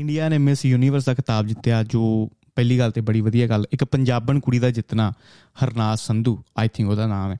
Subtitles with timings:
[0.00, 3.84] India ਨੇ miss universe ਦਾ ਖਿਤਾਬ ਜਿੱਤਿਆ, ਜੋ ਪਹਿਲੀ ਗੱਲ ਤੇ ਬੜੀ ਵਧੀਆ ਗੱਲ, ਇੱਕ
[3.84, 5.12] ਪੰਜਾਬਣ ਕੁੜੀ ਦਾ ਜਿੱਤਣਾ
[5.64, 7.36] ਹਰਨਾਸ ਸੰਧੂ ਆਈ ਥਿੰਕ ਉਹਦਾ ਨਾਮ ਹੈ।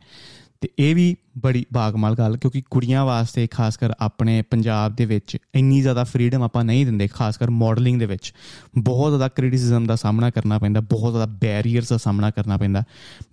[0.60, 5.36] ਤੇ ਇਹ ਵੀ ਬੜੀ ਬਾਗਮਾਲ ਗੱਲ, ਕਿਉਂਕਿ ਕੁੜੀਆਂ ਵਾਸਤੇ ਖਾਸ ਕਰ ਆਪਣੇ ਪੰਜਾਬ ਦੇ ਵਿੱਚ
[5.54, 8.34] ਇੰਨੀ ਜ਼ਿਆਦਾ ਫਰੀडम ਆਪਾਂ ਨਹੀਂ ਦਿੰਦੇ, ਖਾਸ ਕਰ ਮਾਡਲਿੰਗ ਦੇ ਵਿੱਚ।
[8.78, 12.82] ਬਹੁਤ ਜ਼ਿਆਦਾ ਕ੍ਰਿਟਿਸਿਜ਼ਮ ਦਾ ਸਾਹਮਣਾ ਕਰਨਾ ਪੈਂਦਾ, ਬਹੁਤ ਜ਼ਿਆਦਾ ਬੈਰੀਅਰਸ ਦਾ ਸਾਹਮਣਾ ਕਰਨਾ ਪੈਂਦਾ।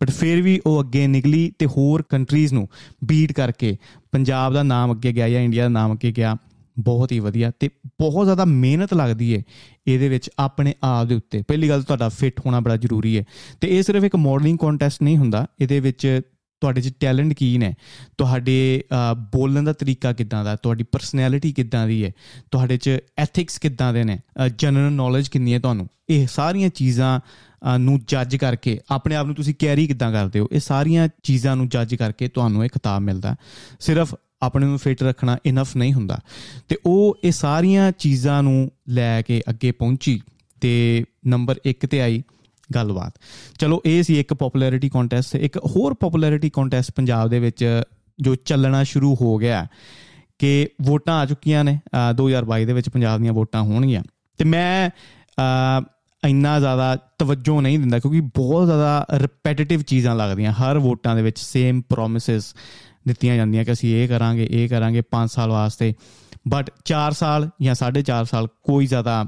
[0.02, 2.68] ਬਟ ਫਿਰ ਵੀ ਉਹ ਅੱਗੇ ਨਿਕਲੀ ਤੇ ਹੋਰ ਕੰਟਰੀਜ਼ ਨੂੰ
[3.04, 3.78] ਬੀਟ ਕਰਕੇ,
[4.12, 6.38] ਪੰਜਾਬ ਦਾ ਨਾਮ ਅੱਗੇ ਗਿਆ ਜਾਂ ਇੰਡੀਆ ਦਾ ਨਾਮ ਅੱਗੇ ਗਿਆ
[6.78, 7.70] ਬਹੁਤ ਹੀ ਵਧੀਆ ਤੇ
[8.00, 9.42] ਬਹੁਤ ਜ਼ਿਆਦਾ ਮਿਹਨਤ ਲੱਗਦੀ ਏ
[9.88, 13.24] ਇਹਦੇ ਵਿੱਚ ਆਪਣੇ ਆਪ ਦੇ ਉੱਤੇ। ਪਹਿਲੀ ਗੱਲ ਤੁਹਾਡਾ ਫਿਟ ਹੋਣਾ ਬੜਾ ਜ਼ਰੂਰੀ ਹੈ
[13.62, 16.22] ਤੇ ਇਹ ਸਿਰਫ ਇੱਕ ਮਾਡਲਿੰਗ ਕੰਟੈਸਟ ਨਹੀਂ ਹੁੰਦਾ, ਇਹਦੇ ਵਿੱਚ
[16.62, 17.74] ਤੁਹਾਡੇ 'ਚ ਟੈਲੈਂਟ ਕੀ ਨੇ?
[18.18, 18.84] ਤੁਹਾਡੇ
[19.32, 20.56] ਬੋਲਣ ਦਾ ਤਰੀਕਾ ਕਿੱਦਾਂ ਦਾ?
[20.56, 22.12] ਤੁਹਾਡੀ ਪਰਸਨੈਲਿਟੀ ਕਿੱਦਾਂ ਦੀ ਹੈ
[22.52, 24.20] ਤੁਹਾਡੇ 'ਚ ਐਥਿਕਸ ਕਿੱਦਾਂ ਦੇ ਨੇ?
[24.58, 25.88] ਜਨਰਲ ਨੌਲੇਜ ਕਿੰਨੀ ਹੈ ਤੁਹਾਨੂੰ?
[26.10, 27.20] ਇਹ ਸਾਰੀਆਂ ਚੀਜ਼ਾਂ
[27.80, 30.48] ਨੂੰ ਜੱਜ ਕਰਕੇ, ਆਪਣੇ ਆਪ ਨੂੰ ਤੁਸੀਂ ਕੈਰੀ ਕਿੱਦਾਂ ਕਰਦੇ ਹੋ?
[30.52, 33.36] ਇਹ ਸਾਰੀਆਂ ਚੀਜ਼ਾਂ ਨੂੰ ਜੱਜ ਕਰਕੇ ਤੁਹਾਨੂੰ ਇਹ ਖਿਤਾਬ ਮਿਲਦਾ।
[33.80, 36.20] ਸਿਰਫ ਆਪਣੇ ਨੂੰ ਫਿਟ ਰੱਖਣਾ ਇਨਫ ਨਹੀਂ ਹੁੰਦਾ।
[36.70, 40.22] ਤੇ ਉਹ ਇਹ ਸਾਰੀਆਂ ਚੀਜ਼ਾਂ ਨੂੰ ਲੈ ਕੇ ਅੱਗੇ ਪਹੁੰਚੀ
[40.62, 42.24] ਤੇ ਨੰਬਰ 1 ਤੇ ਆਈ
[42.76, 43.14] ਗੱਲਬਾਤ।
[43.60, 47.84] ਚਲੋ, ਇਹ ਸੀ ਇੱਕ ਪਪੂਲੈਰਿਟੀ ਕੰਟੈਸਟ ਇੱਕ ਹੋਰ ਪਪੂਲੈਰਿਟੀ ਕੰਟੈਸਟ ਪੰਜਾਬ ਦੇ ਵਿੱਚ
[48.20, 49.68] ਜੋ ਚੱਲਣਾ ਸ਼ੁਰੂ ਹੋ ਗਿਆ
[50.40, 51.80] ਕਿ ਵੋਟਾਂ ਆ ਚੁੱਕੀਆਂ ਨੇ।
[52.16, 54.04] 2022 ਦੇ ਵਿੱਚ ਪੰਜਾਬ ਦੀਆਂ ਵੋਟਾਂ ਹੋਣਗੀਆਂ।
[54.38, 54.90] ਤੇ ਮੈਂ
[56.28, 61.40] ਇੰਨਾ ਜ਼ਿਆਦਾ ਤਵੱਜੋ ਨਹੀਂ ਦਿੰਦਾ ਕਿਉਂਕਿ ਬਹੁਤ ਜ਼ਿਆਦਾ ਰਿਪੀਟੀਟਿਵ ਚੀਜ਼ਾਂ ਲੱਗਦੀਆਂ ਹਰ ਵੋਟਾਂ ਦੇ ਵਿੱਚ
[61.40, 62.54] ਸੇਮ ਪ੍ਰੋਮਿਸਸ
[63.08, 65.94] ਦਿੱਤੀਆਂ ਜਾਂਦੀਆਂ ਕਿ ਅਸੀਂ ਇਹ ਕਰਾਂਗੇ ਇਹ ਕਰਾਂਗੇ 5 ਸਾਲ ਵਾਸਤੇ।
[66.48, 69.26] ਬਟ 4 ਸਾਲ ਜਾਂ 4.5 ਸਾਲ ਕੋਈ ਜ਼ਿਆਦਾ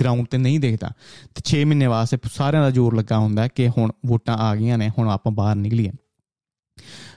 [0.00, 0.90] ਗਰਾਊਂਡ ਤੇ ਨਹੀਂ ਦੇਖਦਾ।
[1.34, 4.90] ਤੇ 6 ਮਹੀਨੇ ਵਾਸਤੇ ਸਾਰਿਆਂ ਦਾ ਜ਼ੋਰ ਲੱਗਾ ਹੁੰਦਾ ਕਿ ਹੁਣ ਵੋਟਾਂ ਆ ਗਈਆਂ ਨੇ,
[4.98, 5.90] ਹੁਣ ਆਪਾਂ ਬਾਹਰ ਨਿਕਲੀਏ।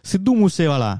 [0.04, 1.00] ਸਿੱਧੂ ਮੂਸੇਵਾਲਾ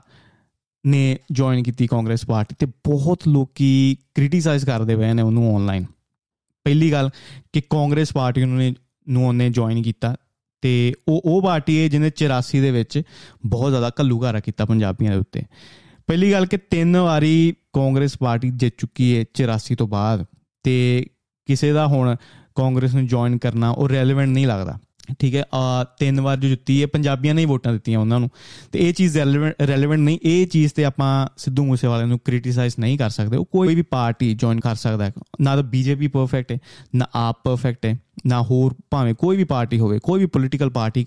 [0.86, 5.86] ਨੇ ਜੁਆਇਨ ਕੀਤੀ ਕਾਂਗਰਸ ਪਾਰਟੀ ਤੇ ਬਹੁਤ ਲੋਕੀ ਕ੍ਰਿਟਿਸਾਈਜ਼ ਕਰਦੇ ਪਏ ਨੇ ਉਹਨੂੰ ਆਨਲਾਈਨ
[6.64, 7.10] ਪਹਿਲੀ ਗੱਲ
[7.54, 8.76] ਕਿ ਕਾਂਗਰਸ ਪਾਰਟੀ ਨੂੰ
[9.10, 10.16] ਨੂੰ ਉਹਨੇ ਜੁਆਇਨ ਕੀਤਾ।
[10.62, 13.02] ਤੇ ਉਹ ਉਹ ਪਾਰਟੀ ਹੈ ਜਿਹਨੇ 84 ਦੇ ਵਿੱਚ
[13.46, 15.44] ਬਹੁਤ ਜ਼ਿਆਦਾ ਘੱਲੂਘਾਰਾ ਕੀਤਾ ਪੰਜਾਬੀਆਂ ਦੇ ਉੱਤੇ।
[16.08, 20.26] ਪਹਿਲੀ ਗੱਲ ਕਿ ਤਿੰਨ ਵਾਰੀ ਕਾਂਗਰਸ ਪਾਰਟੀ ਜਿੱਤ ਚੁੱਕੀ ਹੈ 84 ਤੋਂ ਬਾਅਦ
[20.64, 21.06] ਤੇ
[21.46, 22.16] ਕਿਸੇ ਦਾ ਹੁਣ
[22.56, 24.80] ਕਾਂਗਰਸ ਨੂੰ ਜੁਆਇਨ ਕਰਨਾ ਉਹ ਰੈਲੇਵੈਂਟ ਨਹੀਂ ਲੱਗਦਾ।
[25.20, 28.30] ਠੀਕ ਹੈ, ਆ, ਤਿੰਨ ਵਾਰ ਜੋ ਜਿੱਤੀ ਹੈ, ਪੰਜਾਬੀਆਂ ਨੇ ਹੀ ਵੋਟਾਂ ਦਿੱਤੀਆਂ ਉਹਨਾਂ ਨੂੰ।
[28.72, 33.10] ਤੇ ਇਹ ਚੀਜ਼ ਰੈਲੇਵੈਂਟ ਨਹੀਂ, ਇਹ ਚੀਜ਼ ਤੇ ਆਪਾਂ ਸਿੱਧੂ ਮੂਸੇਵਾਲੇ ਨੂੰ ਕ੍ਰਿਟਿਸਾਈਜ਼ ਨਹੀਂ ਕਰ
[33.10, 36.58] ਸਕਦੇ। ਉਹ ਕੋਈ ਵੀ ਪਾਰਟੀ ਜੁਆਇਨ ਕਰ ਸਕਦਾ ਹੈ। ਨਾ ਤਾਂ ਬੀਜੇਪੀ ਪਰਫੈਕਟ ਹੈ,
[36.96, 37.98] ਨਾ ਆਪ ਪਰਫੈਕਟ ਹੈ,
[38.28, 41.06] ਨਾ ਹੋਰ ਭਾਵੇਂ ਕੋਈ ਵੀ ਪਾਰਟੀ ਹੋਵੇ, ਕੋਈ ਵੀ ਪੋਲੀਟੀਕਲ ਪਾਰਟੀ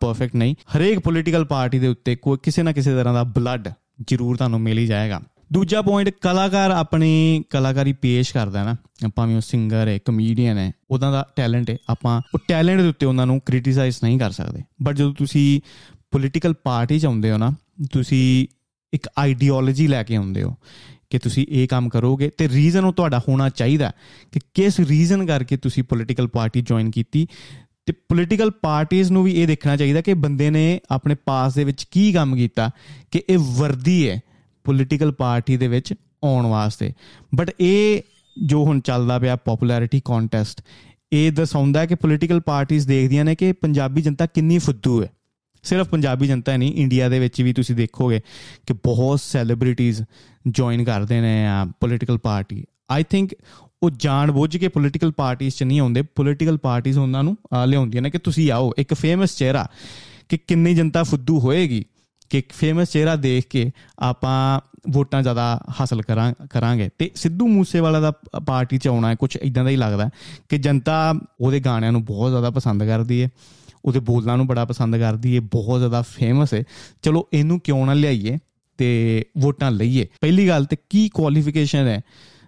[0.00, 3.68] ਪਰਫੈਕਟ ਨਹੀਂ। ਹਰੇਕ ਪੋਲੀਟੀਕਲ ਪਾਰਟੀ ਦੇ ਉੱਤੇ ਕੋਈ ਕਿਸੇ ਨਾ ਕਿਸੇ ਤਰ੍ਹਾਂ ਦਾ ਬਲੱਡ
[4.06, 5.20] ਜ਼ਰੂਰ ਤੁਹਾਨੂੰ ਮਿਲ ਹੀ ਜਾਏਗਾ।
[5.52, 10.72] ਦੂਜਾ ਪੁਆਇੰਟ ਕਲਾਕਾਰ ਆਪਣੀ ਕਲਾਕਾਰੀ ਪੇਸ਼ ਕਰਦਾ ਨਾ। ਆਪਾਂ ਵੀ ਉਹ ਸਿੰਗਰ ਹੈ ਕਮੇਡੀਅਨ ਹੈ,
[10.90, 14.62] ਉਹਦਾ ਦਾ ਟੈਲੈਂਟ ਹੈ। ਆਪਾਂ ਉਹ ਟੈਲੈਂਟ ਦੇ ਉੱਤੇ ਉਹਨਾਂ ਨੂੰ ਕ੍ਰਿਟਿਸਾਈਜ਼ ਨਹੀਂ ਕਰ ਸਕਦੇ।
[14.82, 15.60] ਬਟ ਜਦੋਂ ਤੁਸੀਂ
[16.10, 17.50] ਪੋਲੀਟੀਕਲ ਪਾਰਟੀ ਚ ਆਉਂਦੇ ਹੋ ਨਾ,
[17.92, 18.46] ਤੁਸੀਂ
[18.94, 20.54] ਇੱਕ ਆਈਡੀਓਲੋਜੀ ਲੈ ਕੇ ਆਉਂਦੇ ਹੋ
[21.10, 23.92] ਕਿ ਤੁਸੀਂ ਇਹ ਕੰਮ ਕਰੋਗੇ ਤੇ ਰੀਜ਼ਨ ਉਹ ਤੁਹਾਡਾ ਹੋਣਾ ਚਾਹੀਦਾ
[24.32, 27.26] ਕਿ ਕਿਸ ਰੀਜ਼ਨ ਕਰਕੇ ਤੁਸੀਂ ਪੋਲੀਟੀਕਲ ਪਾਰਟੀ ਜੁਆਇਨ ਕੀਤੀ।
[27.86, 31.84] ਤੇ ਪੋਲੀਟੀਕਲ ਪਾਰਟੀਆਂ ਨੂੰ ਵੀ ਇਹ ਦੇਖਣਾ ਚਾਹੀਦਾ ਕਿ ਬੰਦੇ ਨੇ ਆਪਣੇ ਪਾਸ ਦੇ ਵਿੱਚ
[31.84, 32.70] ਕੀ ਕੰਮ ਕੀਤਾ,
[33.10, 34.20] ਕਿ ਇਹ ਵਰਦੀ ਹੈ।
[34.64, 35.94] ਪੋਲੀਟੀਕਲ ਪਾਰਟੀ ਦੇ ਵਿੱਚ
[36.24, 36.92] ਆਉਣ ਵਾਸਤੇ।
[37.34, 38.02] ਬਟ ਇਹ
[38.46, 40.60] ਜੋ ਹੁਣ ਚੱਲਦਾ ਪਿਆ ਪਪੂਲੈਰਿਟੀ ਕੰਟੈਸਟ
[41.12, 45.08] ਇਹ ਦਸਾਉਂਦਾ ਕਿ ਪੋਲੀਟੀਕਲ ਪਾਰਟੀਆਂ ਦੇਖਦੀਆਂ ਨੇ ਕਿ ਪੰਜਾਬੀ ਜਨਤਾ ਕਿੰਨੀ ਫੁੱਦੂ ਹੈ।
[45.62, 48.20] ਸਿਰਫ ਪੰਜਾਬੀ ਜਨਤਾ ਨਹੀਂ ਇੰਡੀਆ ਦੇ ਵਿੱਚ ਵੀ ਤੁਸੀਂ ਦੇਖੋਗੇ
[48.66, 50.02] ਕਿ ਬਹੁਤ ਸੈਲੀਬ੍ਰਿਟੀਜ਼
[50.48, 53.34] ਜੁਆਇਨ ਕਰਦੇ ਨੇ ਆ ਪੋਲੀਟੀਕਲ ਪਾਰਟੀ ਆਈ ਥਿੰਕ
[53.82, 58.10] ਉਹ ਜਾਣ ਬੁੱਝ ਕੇ ਪੋਲੀਟੀਕਲ ਪਾਰਟੀਆਂ 'ਚ ਨਹੀਂ ਆਉਂਦੇ। ਪੋਲੀਟੀਕਲ ਪਾਰਟੀਆਂ ਉਹਨਾਂ ਨੂੰ ਲਿਆਉਂਦੀਆਂ ਨੇ
[58.10, 59.68] ਕਿ ਤੁਸੀਂ ਆਓ। ਇੱਕ ਫੇਮਸ ਚਿਹਰਾ
[60.28, 61.84] ਕਿ ਕਿੰਨੀ ਜਨਤਾ ਫੁੱਦੂ ਹੋਏਗੀ।
[62.30, 64.60] ਕਿ ਇੱਕ ਫੇਮਸ ਚਿਹਰਾ ਦੇਖ ਕੇ ਆਪਾਂ
[64.90, 68.10] ਵੋਟਾਂ ਜ਼ਿਆਦਾ ਹਾਸਲ ਕਰਾਂ, ਕਰਾਂਗੇ। ਤੇ ਸਿੱਧੂ ਮੂਸੇਵਾਲਾ ਦਾ
[68.46, 70.10] ਪਾਰਟੀ ਚ ਆਉਣਾ ਹੈ ਕੁਝ ਇਦਾਂ ਦਾ ਹੀ ਲੱਗਦਾ
[70.48, 73.28] ਕਿ ਜਨਤਾ ਉਹਦੇ ਗਾਣਿਆਂ ਨੂੰ ਬਹੁਤ ਜ਼ਿਆਦਾ ਪਸੰਦ ਕਰਦੀ ਹੈ,
[73.84, 76.64] ਉਹਦੇ ਬੋਲਾਂ ਨੂੰ ਬੜਾ ਪਸੰਦ ਕਰਦੀ ਹੈ, ਬਹੁਤ ਜ਼ਿਆਦਾ ਫੇਮਸ ਹੈ।
[77.02, 78.38] ਚਲੋ ਇਹਨੂੰ ਕਿਉਂ ਨਾ ਲਿਆਈਏ
[78.78, 82.00] ਤੇ ਵੋਟਾਂ ਲਈਏ। ਪਹਿਲੀ ਗੱਲ ਤੇ ਕੀ ਕੁਆਲੀਫਿਕੇਸ਼ਨ ਹੈ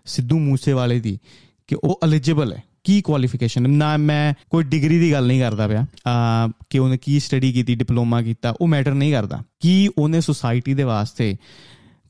[0.04, 1.19] ਸਿੱਧੂ ਮੂਸੇਵਾਲੇ ਦੀ
[1.66, 2.62] ਕਿ ਉਹ ਐਲੀਜੀਬਲ ਹੈ?
[2.84, 7.20] ਕੀ ਕੁਆਲੀਫਿਕੇਸ਼ਨ ਨਾ ਮੈਂ ਕੋਈ ਡਿਗਰੀ ਦੀ ਗੱਲ ਨਹੀਂ ਕਰਦਾ ਪਿਆ। ਆ ਕਿ ਉਹਨੇ ਕੀ
[7.20, 11.37] ਸਟੱਡੀ ਕੀਤੀ ਡਿਪਲੋਮਾ ਕੀਤਾ, ਉਹ ਮੈਟਰ ਨਹੀਂ ਕਰਦਾ। ਕੀ ਉਹਨੇ ਸੁਸਾਇਟੀ ਦੇ ਵਾਸਤੇ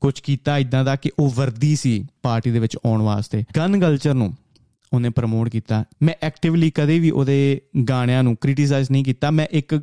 [0.00, 3.44] ਕੁਝ ਕੀਤਾ ਇਦਾਂ ਦਾ ਕਿ ਉਹ ਵਰਦੀ ਸੀ ਪਾਰਟੀ ਦੇ ਵਿੱਚ ਆਉਣ ਵਾਸਤੇ?
[3.56, 4.34] ਗਨ ਕਲਚਰ ਨੂੰ
[4.92, 9.75] ਉਹਨੇ ਪ੍ਰਮੋਟ ਕੀਤਾ। ਮੈਂ ਐਕਟਿਵਲੀ ਕਦੇ ਵੀ ਉਹਦੇ ਗਾਣਿਆਂ ਨੂੰ ਕ੍ਰਿਟਿਸਾਈਜ਼ ਨਹੀਂ ਕੀਤਾ। ਮੈਂ ਇੱਕ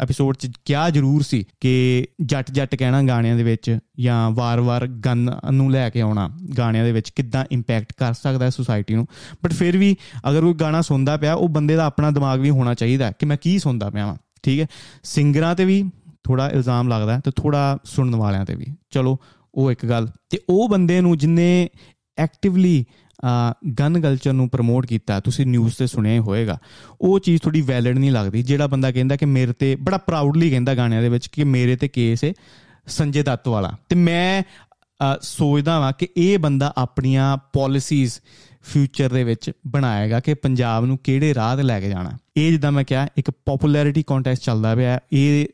[0.00, 5.30] ਐਪੀਸੋਡ 'ਚ ਕਿਹਾ ਜ਼ਰੂਰ ਸੀ ਕਿ ਜੱਟ ਜੱਟ ਕਹਿਣਾ ਗਾਣਿਆਂ ਦੇ ਵਿੱਚ ਜਾਂ ਵਾਰ-ਵਾਰ ਗਨ
[5.50, 9.06] ਨੂੰ ਲੈ ਕੇ ਆਉਣਾ ਗਾਣਿਆਂ ਦੇ ਵਿੱਚ ਕਿੱਦਾਂ ਇੰਪੈਕਟ ਕਰ ਸਕਦਾ ਹੈ ਸੋਸਾਇਟੀ ਨੂੰ।
[9.44, 9.96] ਬਟ ਫਿਰ ਵੀ
[10.30, 13.36] ਅਗਰ ਕੋਈ ਗਾਣਾ ਸੁਣਦਾ ਪਿਆ, ਉਹ ਬੰਦੇ ਦਾ ਆਪਣਾ ਦਿਮਾਗ ਵੀ ਹੋਣਾ ਚਾਹੀਦਾ ਕਿ ਮੈਂ
[13.40, 14.66] ਕੀ ਸੁਣਦਾ ਪਿਆ ਵਾਂ, ਠੀਕ ਹੈ?
[15.02, 15.82] ਸਿੰਗਰਾਂ ਤੇ ਵੀ
[16.24, 19.18] ਥੋੜਾ ਇਲਜ਼ਾਮ ਲੱਗਦਾ ਤੇ ਥੋੜਾ ਸੁਣਨ ਵਾਲਿਆਂ ਤੇ ਵੀ। ਚਲੋ,
[19.54, 21.68] ਉਹ ਇੱਕ ਗੱਲ। ਤੇ ਉਹ ਬੰਦੇ ਨੂੰ ਜਿਨੇ
[22.18, 22.84] ਐਕਟਿਵਲੀ
[23.80, 26.58] ਗਨ ਕਲਚਰ ਨੂੰ ਪ੍ਰਮੋਟ ਕੀਤਾ, ਤੁਸੀਂ ਨਿਊਜ਼ ਤੇ ਸੁਣਿਆ ਹੋਵੇਗਾ
[27.00, 30.74] ਉਹ ਚੀਜ਼ ਥੋੜੀ ਵੈਲਿਡ ਨਹੀਂ ਲੱਗਦੀ, ਜਿਹੜਾ ਬੰਦਾ ਕਹਿੰਦਾ ਕਿ ਮੇਰੇ ਤੇ, ਬੜਾ ਪ੍ਰਾਊਡਲੀ ਕਹਿੰਦਾ
[30.74, 32.32] ਗਾਣਿਆਂ ਦੇ ਵਿੱਚ ਕਿ ਮੇਰੇ ਤੇ ਕੇਸ ਹੈ
[32.86, 34.42] ਸੰਜੇ ਦੱਤ ਵਾਲਾ। ਤੇ ਮੈਂ
[35.22, 38.12] ਸੋਚਦਾ ਵਾਂ ਕਿ ਇਹ ਬੰਦਾ ਆਪਣੀਆਂ ਪਾਲਿਸੀਜ਼
[38.62, 42.72] ਫਿਊਚਰ ਦੇ ਵਿੱਚ ਬਣਾਏਗਾ ਕਿ ਪੰਜਾਬ ਨੂੰ ਕਿਹੜੇ ਰਾਹ ਤੇ ਲੈ ਕੇ ਜਾਣਾ। ਇਹ ਜਿੱਦਾਂ
[42.72, 45.46] ਮੈਂ ਕਿਹਾ, ਇੱਕ ਪਪੂਲੈਰਿਟੀ ਕੰਟੈਸਟ ਚੱਲਦਾ ਪਿਆ, ਇਹ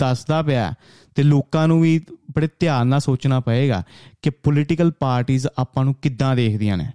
[0.00, 0.72] ਦੱਸਦਾ ਪਿਆ
[1.14, 1.98] ਤੇ ਲੋਕਾਂ ਨੂੰ ਵੀ
[2.30, 3.82] ਬੜੇ ਧਿਆਨ ਨਾਲ ਸੋਚਣਾ ਪਏਗਾ
[4.22, 6.86] ਕਿ ਪੋਲੀਟੀਕਲ ਪਾਰਟੀਆਂ ਆਪਾਂ ਨੂੰ ਕਿੱਦਾਂ ਦੇਖਦੀਆਂ ਨੇ।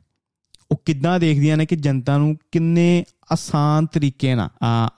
[0.71, 4.49] ਉਹ ਕਿੱਦਾਂ ਦੇਖਦੀਆਂ ਨੇ ਕਿ ਜਨਤਾ ਨੂੰ ਕਿੰਨੇ ਆਸਾਨ ਤਰੀਕੇ ਨਾਲ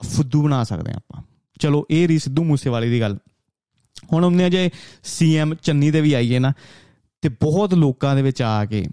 [0.06, 1.22] ਫੁੱਦੂ ਬਣਾ ਸਕਦੇ ਆਪਾਂ।
[1.60, 3.18] ਚਲੋ, ਇਹ ਰੀ ਸਿੱਧੂ ਮੂਸੇਵਾਲੇ ਦੀ ਗੱਲ।
[4.12, 4.70] ਹੁਣ ਉਹਨੇ ਜੇ
[5.02, 6.52] ਸੀਐਮ ਚੰਨੀ ਦੇ ਵੀ ਆਈਏ ਨਾ,
[7.22, 8.86] ਤੇ ਬਹੁਤ ਲੋਕਾਂ ਦੇ ਵਿੱਚ ਆ ਕੇ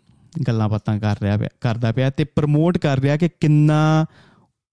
[0.47, 4.05] ਗੱਲਾਂ ਬਾਤਾਂ ਕਰ ਰਿਹਾ ਪਿਆ, ਕਰਦਾ ਪਿਆ ਤੇ ਪ੍ਰਮੋਟ ਕਰ ਰਿਹਾ ਕਿ ਕਿੰਨਾ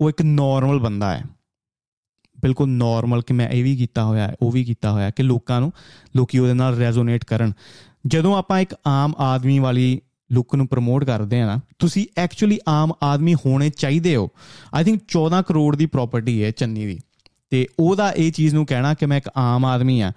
[0.01, 1.25] ਉਹ ਇੱਕ ਨਾਰਮਲ ਬੰਦਾ ਹੈ।
[2.43, 5.73] ਬਿਲਕੁਲ ਨਾਰਮਲ ਕਿ ਮੈਂ ਇਹ ਵੀ ਕੀਤਾ ਹੋਇਆ ਉਹ ਵੀ ਕੀਤਾ ਹੋਇਆ ਕਿ ਲੋਕਾਂ ਨੂੰ,
[6.17, 7.53] ਲੋਕੀ ਉਹਦੇ ਨਾਲ ਰੈਜ਼ੋਨੇਟ ਕਰਨ।
[8.07, 10.01] ਜਦੋਂ ਆਪਾਂ ਇੱਕ ਆਮ ਆਦਮੀ ਵਾਲੀ
[10.33, 14.29] ਲੁੱਕ ਨੂੰ ਪ੍ਰਮੋਟ ਕਰਦੇ ਆ ਨਾ, ਤੁਸੀਂ ਐਕਚੁਅਲੀ ਆਮ ਆਦਮੀ ਹੋਣੇ ਚਾਹੀਦੇ ਹੋ।
[14.75, 16.99] ਆਈ ਥਿੰਕ 14 ਕਰੋੜ ਦੀ ਪ੍ਰਾਪਰਟੀ ਹੈ ਚੰਨੀ ਦੀ।
[17.51, 20.13] ਤੇ ਉਹਦਾ ਇਹ ਚੀਜ਼ ਨੂੰ ਕਹਿਣਾ ਕਿ ਮੈਂ ਇੱਕ ਆਮ ਆਦਮੀ ਆ,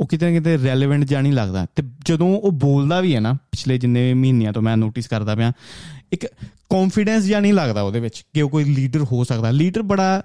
[0.00, 3.32] ਉਹ ਕਿਤੇ ਨਾ ਕਿਤੇ ਰੈਲੇਵੈਂਟ ਜਾਂ ਨਹੀਂ ਲੱਗਦਾ। ਤੇ ਜਦੋਂ ਉਹ ਬੋਲਦਾ ਵੀ ਹੈ ਨਾ,
[3.52, 5.52] ਪਿਛਲੇ ਜਿੰਨੇ ਮਹੀਨਿਆਂ ਤੋਂ ਮੈਂ ਨੋਟਿਸ ਕਰਦਾ ਪਿਆ,
[6.12, 6.26] ਇੱਕ
[6.70, 10.22] ਕੌਨਫੀਡੈਂਸ ਜਾਂ ਨਹੀਂ ਲੱਗਦਾ ਉਹਦੇ ਵਿੱਚ ਕਿ ਉਹ ਕੋਈ ਲੀਡਰ ਹੋ ਸਕਦਾ। ਲੀਡਰ ਬੜਾ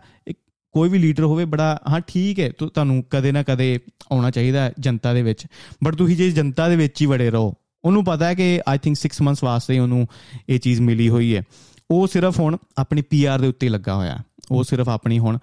[0.73, 3.79] ਕੋਈ ਵੀ ਲੀਡਰ ਹੋਵੇ ਬੜਾ, ਹਾਂ ਠੀਕ ਹੈ ਤੁਹਾਨੂੰ ਕਦੇ ਨਾ ਕਦੇ
[4.11, 5.45] ਆਉਣਾ ਚਾਹੀਦਾ ਜਨਤਾ ਦੇ ਵਿੱਚ।
[5.83, 7.53] ਬਟ ਤੁਸੀਂ ਜੇ ਜਨਤਾ ਦੇ ਵਿੱਚ ਹੀ ਵੜੇ ਰਹੋ
[7.85, 10.07] ਉਹਨੂੰ ਪਤਾ ਹੈ ਕਿ ਆਈ ਥਿੰਕ 6 ਮੰਥਸ ਵਾਸਤੇ ਉਹਨੂੰ
[10.49, 11.43] ਇਹ ਚੀਜ਼ ਮਿਲੀ ਹੋਈ ਹੈ।
[11.91, 14.17] ਉਹ ਸਿਰਫ ਹੁਣ ਆਪਣੀ ਪੀਆਰ ਦੇ ਉੱਤੇ ਲੱਗਾ ਹੋਇਆ।
[14.51, 15.37] ਉਹ ਸਿਰਫ ਆਪਣੀ ਹੁਣ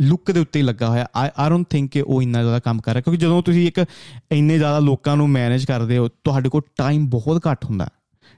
[0.00, 3.02] ਲੁੱਕ ਦੇ ਉੱਤੇ ਲੱਗਾ ਹੋਇਆ। ਆਈ ਡੋਨਟ ਥਿੰਕ ਕਿ ਉਹ ਇੰਨਾ ਜ਼ਿਆਦਾ ਕੰਮ ਕਰ ਰਿਹਾ।
[3.02, 3.84] ਕਿਉਂਕਿ ਜਦੋਂ ਤੁਸੀਂ ਇੱਕ
[4.32, 7.88] ਇੰਨੇ ਜ਼ਿਆਦਾ ਲੋਕਾਂ ਨੂੰ ਮੈਨੇਜ ਕਰਦੇ ਹੋ, ਤੁਹਾਡੇ ਕੋਲ ਟਾਈਮ ਬਹੁਤ ਘੱਟ ਹੁੰਦਾ।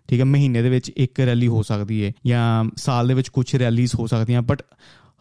[0.08, 3.56] ਠੀਕ ਹੈ, ਮਹੀਨੇ ਦੇ ਵਿੱਚ ਇੱਕ ਰੈਲੀ ਹੋ ਸਕਦੀ ਹੈ ਜਾਂ ਸਾਲ ਦੇ ਵਿੱਚ ਕੁਝ
[3.56, 4.62] ਰੈਲੀਜ਼ ਹੋ ਸਕਦੀਆਂ। ਬਟ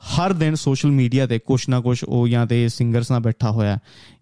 [0.01, 3.77] ਹਰ ਦਿਨ ਸੋਸ਼ਲ ਮੀਡੀਆ ਤੇ ਕੁਛ ਨਾ ਕੁਛ ਉਹ ਜਾਂ ਤੇ ਸਿੰਗਰਸ ਨਾਲ ਬੈਠਾ ਹੋਇਆ,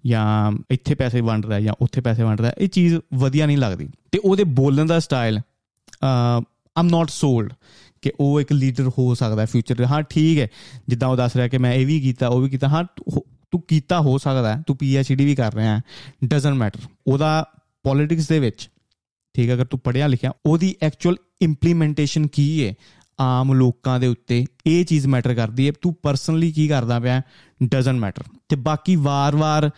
[0.05, 3.89] ਜਾਂ ਇੱਥੇ ਪੈਸੇ ਵੰਡ ਰਿਹਾ ਜਾਂ ਉੱਥੇ ਪੈਸੇ ਵੰਡ ਰਿਹਾ, ਇਹ ਚੀਜ਼ ਵਧੀਆ ਨਹੀਂ ਲੱਗਦੀ।
[4.11, 5.39] ਤੇ ਉਹਦੇ ਬੋਲਣ ਦਾ ਸਟਾਈਲ
[6.75, 7.53] ਆਮ ਨਾਟ ਸੋਲਡ
[8.03, 10.47] ਕਿ ਉਹ ਇੱਕ ਲੀਡਰ ਹੋ ਸਕਦਾ ਫਿਊਚਰ ਦੇ। ਹਾਂ, ਠੀਕ ਹੈ,
[10.89, 12.83] ਜਿੱਦਾਂ ਉਹ ਦੱਸ ਰਿਹਾ ਕਿ ਮੈਂ ਇਹ ਵੀ ਕੀਤਾ, ਉਹ ਵੀ ਕੀਤਾ। ਹਾਂ
[13.51, 15.79] ਤੂੰ ਕੀਤਾ ਹੋ ਸਕਦਾ ਤੂੰ ਪੀਐਚਡੀ ਵੀ ਕਰ ਰਿਹਾ
[16.25, 17.45] ਡਸਨਟ ਮੈਟਰ ਉਹਦਾ
[17.83, 18.69] ਪੋਲਿਟਿਕਸ ਦੇ ਵਿੱਚ,
[19.35, 22.73] ਠੀਕ ਅਗਰ ਤੂੰ ਪੜਿਆ ਲਿਖਿਆ, ਉਹਦੀ ਐਕਚੁਅਲ ਇੰਪਲੀਮੈਂਟੇਸ਼ਨ ਕੀ ਹੈ
[23.19, 27.21] ਆਮ ਲੋਕਾਂ ਦੇ ਉੱਤੇ ਇਹ ਚੀਜ਼ ਮੈਟਰ ਕਰਦੀ ਹੈ। ਤੂੰ ਪਰਸਨਲੀ ਕੀ ਕਰਦਾ ਪਿਆ?
[27.63, 29.69] ਡਸਨਟ ਮੈਟਰ ਤੇ ਬਾਕੀ ਵਾਰ-ਵਾਰ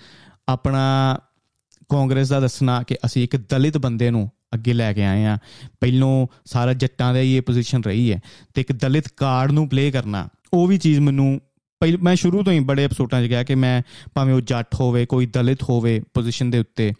[0.49, 1.17] ਆਪਣਾ
[1.89, 5.37] ਕਾਂਗਰਸ ਦਾ ਦੱਸਣਾ ਕਿ ਅਸੀਂ ਇੱਕ ਦਲਿਤ ਬੰਦੇ ਨੂੰ ਅੱਗੇ ਲੈ ਕੇ ਆਏ ਆ
[5.81, 8.19] ਪਹਿਲੋਂ ਸਾਰਾ ਜੱਟਾਂ ਦੇ ਹੀ ਇਹ ਪੋਜੀਸ਼ਨ ਰਹੀ ਹੈ
[8.53, 11.41] ਤੇ ਇੱਕ ਦਲਿਤ ਕਾਰਡ ਨੂੰ ਪਲੇ ਕਰਨਾ, ਉਹ ਵੀ ਚੀਜ਼ ਮੈਨੂੰ
[11.79, 13.81] ਪਹਿਲ, ਮੈਂ ਸ਼ੁਰੂ ਤੋਂ ਹੀ ਬੜੇ ਐਪੀਸੋਡਾਂ 'ਚ ਗਿਆ ਕਿ ਮੈਂ
[14.13, 16.93] ਭਾਵੇਂ ਉਹ ਜੱਟ ਹੋਵੇ, ਕੋਈ ਦਲਿਤ ਹੋਵੇ ਪੋਜੀਸ਼ਨ ਦੇ ਉੱਤੇ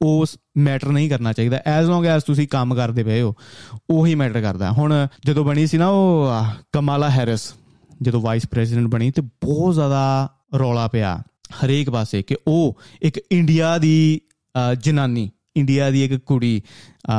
[0.00, 3.34] ਉਸ ਮੈਟਰ ਨਹੀਂ ਕਰਨਾ ਚਾਹੀਦਾ। ਐਜ਼ ਲੌਂਗ ਐਜ਼ ਤੁਸੀਂ ਕੰਮ ਕਰਦੇ ਪਏ ਹੋ,
[3.90, 4.94] ਉਹੀ ਮੈਟਰ ਕਰਦਾ। ਹੁਣ
[5.26, 6.28] ਜਦੋਂ ਬਣੀ ਸੀ ਨਾ ਉਹ
[6.72, 7.52] ਕਮਾਲਾ ਹੈਰਿਸ,
[8.02, 10.28] ਜਦੋਂ ਵਾਈਸ ਪ੍ਰੈਜ਼ੀਡੈਂਟ ਬਣੀ ਤੇ ਬਹੁਤ ਜ਼ਿਆਦਾ
[10.58, 11.16] ਰੌਲਾ ਪਿਆ
[11.56, 14.20] ਹਰੇਕ ਪਾਸੇ ਕਿ ਉਹ ਇੱਕ ਇੰਡੀਆ ਦੀ
[14.80, 16.60] ਜਨਾਨੀ ਇੰਡੀਆ ਦੀ ਇੱਕ ਕੁੜੀ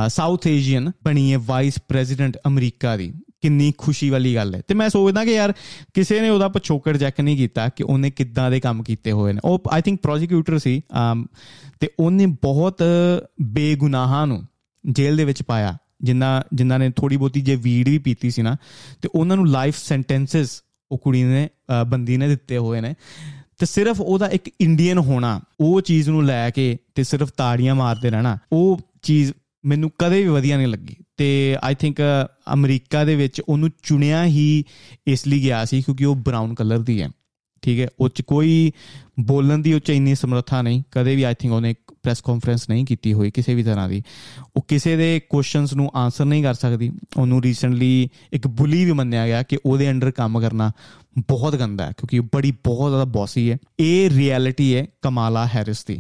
[0.08, 4.90] ਸਾਊਥ ਏਸ਼ੀਅਨ ਬਣੀ ਹੈ ਵਾਈਸ ਪ੍ਰੈਜ਼ੀਡੈਂਟ ਅਮਰੀਕਾ ਦੀ। ਕਿੰਨੀ ਖੁਸ਼ੀ ਵਾਲੀ ਗੱਲ ਹੈ। ਤੇ ਮੈਂ
[4.90, 5.54] ਸੋਚਦਾ ਕਿ ਯਾਰ
[5.94, 9.40] ਕਿਸੇ ਨੇ ਉਹਦਾ ਪਛੋਕੜ ਚੈੱਕ ਨਹੀਂ ਕੀਤਾ ਕਿ ਉਹਨੇ ਕਿੱਦਾਂ ਦੇ ਕੰਮ ਕੀਤੇ ਹੋਏ ਨੇ।
[9.46, 10.82] ਉਹ ਆਈ ਥਿੰਕ ਪ੍ਰੋਸੀਕਿਊਟਰ ਸੀ
[11.80, 12.84] ਤੇ ਉਹਨੇ ਬਹੁਤ
[13.42, 14.44] ਬੇਗੁਨਾਹਾਂ ਨੂੰ
[14.84, 18.56] ਜੇਲ੍ਹ ਦੇ ਵਿੱਚ ਪਾਇਆ, ਜਿੰਨਾ ਜਿਨ੍ਹਾਂ ਨੇ ਥੋੜੀ ਬੋਤੀ ਜੇ ਵੀਡ ਵੀ ਪੀਤੀ ਸੀ ਨਾ,
[19.02, 20.62] ਤੇ ਉਹਨਾਂ ਨੂੰ ਲਾਈਫ ਸੈਂਟੈਂਸਸ
[20.92, 21.48] ਉਹ ਕੁੜੀ ਨੇ
[21.88, 22.94] ਬੰਦੀ ਨੇ ਦਿੱਤੇ ਹੋਏ ਨੇ।
[23.60, 28.10] ਤੇ ਸਿਰਫ ਉਹਦਾ ਇੱਕ ਇੰਡੀਅਨ ਹੋਣਾ, ਉਹ ਚੀਜ਼ ਨੂੰ ਲੈ ਕੇ ਤੇ ਸਿਰਫ ਤਾੜੀਆਂ ਮਾਰਦੇ
[28.10, 29.32] ਰਹਿਣਾ, ਉਹ ਚੀਜ਼
[29.64, 32.02] ਮੈਨੂੰ ਕਦੇ ਵੀ ਵਧੀਆ ਨਹੀਂ ਲੱਗੀ। ਤੇ ਆਈ ਥਿੰਕ
[32.54, 34.64] ਅਮਰੀਕਾ ਦੇ ਵਿੱਚ ਉਹਨੂੰ ਚੁਣਿਆ ਹੀ
[35.08, 37.10] ਇਸ ਲਈ ਗਿਆ ਸੀ ਕਿਉਂਕਿ ਉਹ ਬ੍ਰਾਊਨ ਕਲਰ ਦੀ ਹੈ।
[37.62, 37.88] ਠੀਕ ਹੈ?
[38.00, 38.72] ਉਹ ਚ ਕੋਈ
[39.20, 41.74] ਬੋਲਣ ਦੀ ਉਹ ਚ ਇੰਨੀ ਸਮਰੱਥਾ ਨਹੀਂ। ਕਦੇ ਵੀ ਆਈ ਥਿੰਕ ਉਹਨੇ
[42.04, 44.04] ਪ੍ਰੈਸ ਕਾਨਫਰੰਸ ਨਹੀਂ ਕੀਤੀ ਹੋਈ ਕਿਸੇ ਵੀ ਤਰ੍ਹਾਂ ਦੀ।
[44.56, 49.28] ਉਹ ਕਿਸੇ ਦੇ ਕੁਐਸਚਨਸ ਨੂੰ ਆਨਸਰ ਨਹੀਂ ਕਰ ਸਕਦੀ। ਉਹਨੂੰ ਰੀਸੈਂਟਲੀ ਇੱਕ ਬੁਲੀ ਵੀ ਮੰਨਿਆ
[49.28, 50.72] ਗਿਆ ਕਿ ਉਹਦੇ ਅੰਡਰ ਕੰਮ ਕਰਨਾ
[51.20, 55.86] ਬਹੁਤ ਗੰਦਾ ਹੈ ਕਿਉਂਕਿ ਉਹ ਬੜੀ ਬਹੁਤ ਜ਼ਿਆਦਾ ਬੌਸੀ ਹੈ। ਇਹ ਰਿਐਲਿਟੀ ਹੈ ਕਮਾਲਾ ਹੈਰਿਸ
[55.86, 56.00] ਦੀ,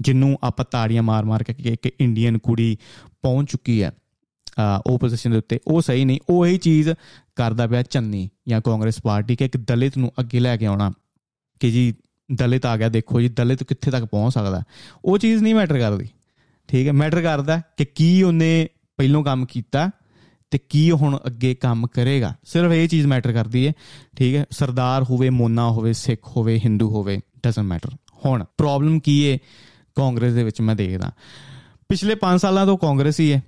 [0.00, 2.76] ਜਿੰਨੂੰ ਆਪਾਂ ਤਾੜੀਆਂ ਮਾਰ-ਮਾਰ ਕੇ ਇੱਕ ਇੰਡੀਅਨ ਕੁੜੀ
[3.22, 3.92] ਪਹੁੰਚ ਚੁੱਕੀ ਹੈ।
[4.86, 6.90] ਉਹ ਪੋਜੀਸ਼ਨ ਦੇ ਉੱਤੇ ਉਹ ਸਹੀ ਨਹੀਂ, ਉਹ ਹੀ ਚੀਜ਼
[7.36, 10.92] ਕਰਦਾ ਪਿਆ ਚੰਨੀ ਜਾਂ ਕਾਂਗਰਸ ਪਾਰਟੀ ਕਿ ਇੱਕ ਦਲਿਤ ਨੂੰ ਅੱਗੇ ਲੈ ਕੇ ਆਉਣਾ
[11.60, 11.94] ਕਿ ਜੀ
[12.32, 14.62] ਦਲਿਤ ਆ ਗਿਆ, ਦੇਖੋ ਜੀ ਦਲਿਤ ਕਿੱਥੇ ਤੱਕ ਪਹੁੰਚ ਸਕਦਾ।
[15.04, 16.08] ਉਹ ਚੀਜ਼ ਨਹੀਂ ਮੈਟਰ ਕਰਦੀ।
[16.68, 19.90] ਠੀਕ ਹੈ ਮੈਟਰ ਕਰਦਾ ਕਿ ਕੀ ਉਹਨੇ ਪਹਿਲੋਂ ਕੰਮ ਕੀਤਾ
[20.50, 23.72] ਤੇ ਕੀ ਹੁਣ ਅੱਗੇ ਕੰਮ ਕਰੇਗਾ। ਸਿਰਫ ਇਹ ਚੀਜ਼ ਮੈਟਰ ਕਰਦੀ ਹੈ।
[24.16, 27.90] ਠੀਕ ਹੈ, ਸਰਦਾਰ ਹੋਵੇ, ਮੋਨਾ ਹੋਵੇ, ਸਿੱਖ ਹੋਵੇ, ਹਿੰਦੂ ਹੋਵੇ ਡਸਨਟ ਮੈਟਰ
[28.24, 29.38] ਹੁਣ ਪ੍ਰੋਬਲਮ ਕੀ ਹੈ
[29.94, 31.10] ਕਾਂਗਰਸ ਦੇ ਵਿੱਚ ਮੈਂ ਦੇਖਦਾ।
[31.88, 33.42] ਪਿਛਲੇ 5 ਸਾਲਾਂ ਤੋਂ ਕਾਂਗਰਸ ਹੀ ਹੈ।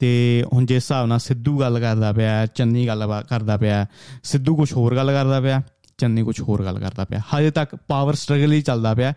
[0.00, 3.86] ਤੇ ਹੁਣ ਜਿਸ ਹਿਸਾਬ ਨਾਲ ਸਿੱਧੂ ਗੱਲ ਕਰਦਾ ਪਿਆ, ਚੰਨੀ ਗੱਲ ਕਰਦਾ ਪਿਆ,
[4.22, 5.62] ਸਿੱਧੂ ਕੁਝ ਹੋਰ ਗੱਲ ਕਰਦਾ ਪਿਆ,
[5.98, 9.14] ਚੰਨੀ ਕੁਝ ਹੋਰ ਗੱਲ ਕਰਦਾ ਪਿਆ। ਹਜੇ ਤੱਕ ਪਾਵਰ ਸਟਰਗਲ ਹੀ ਚੱਲਦਾ ਪਿਆ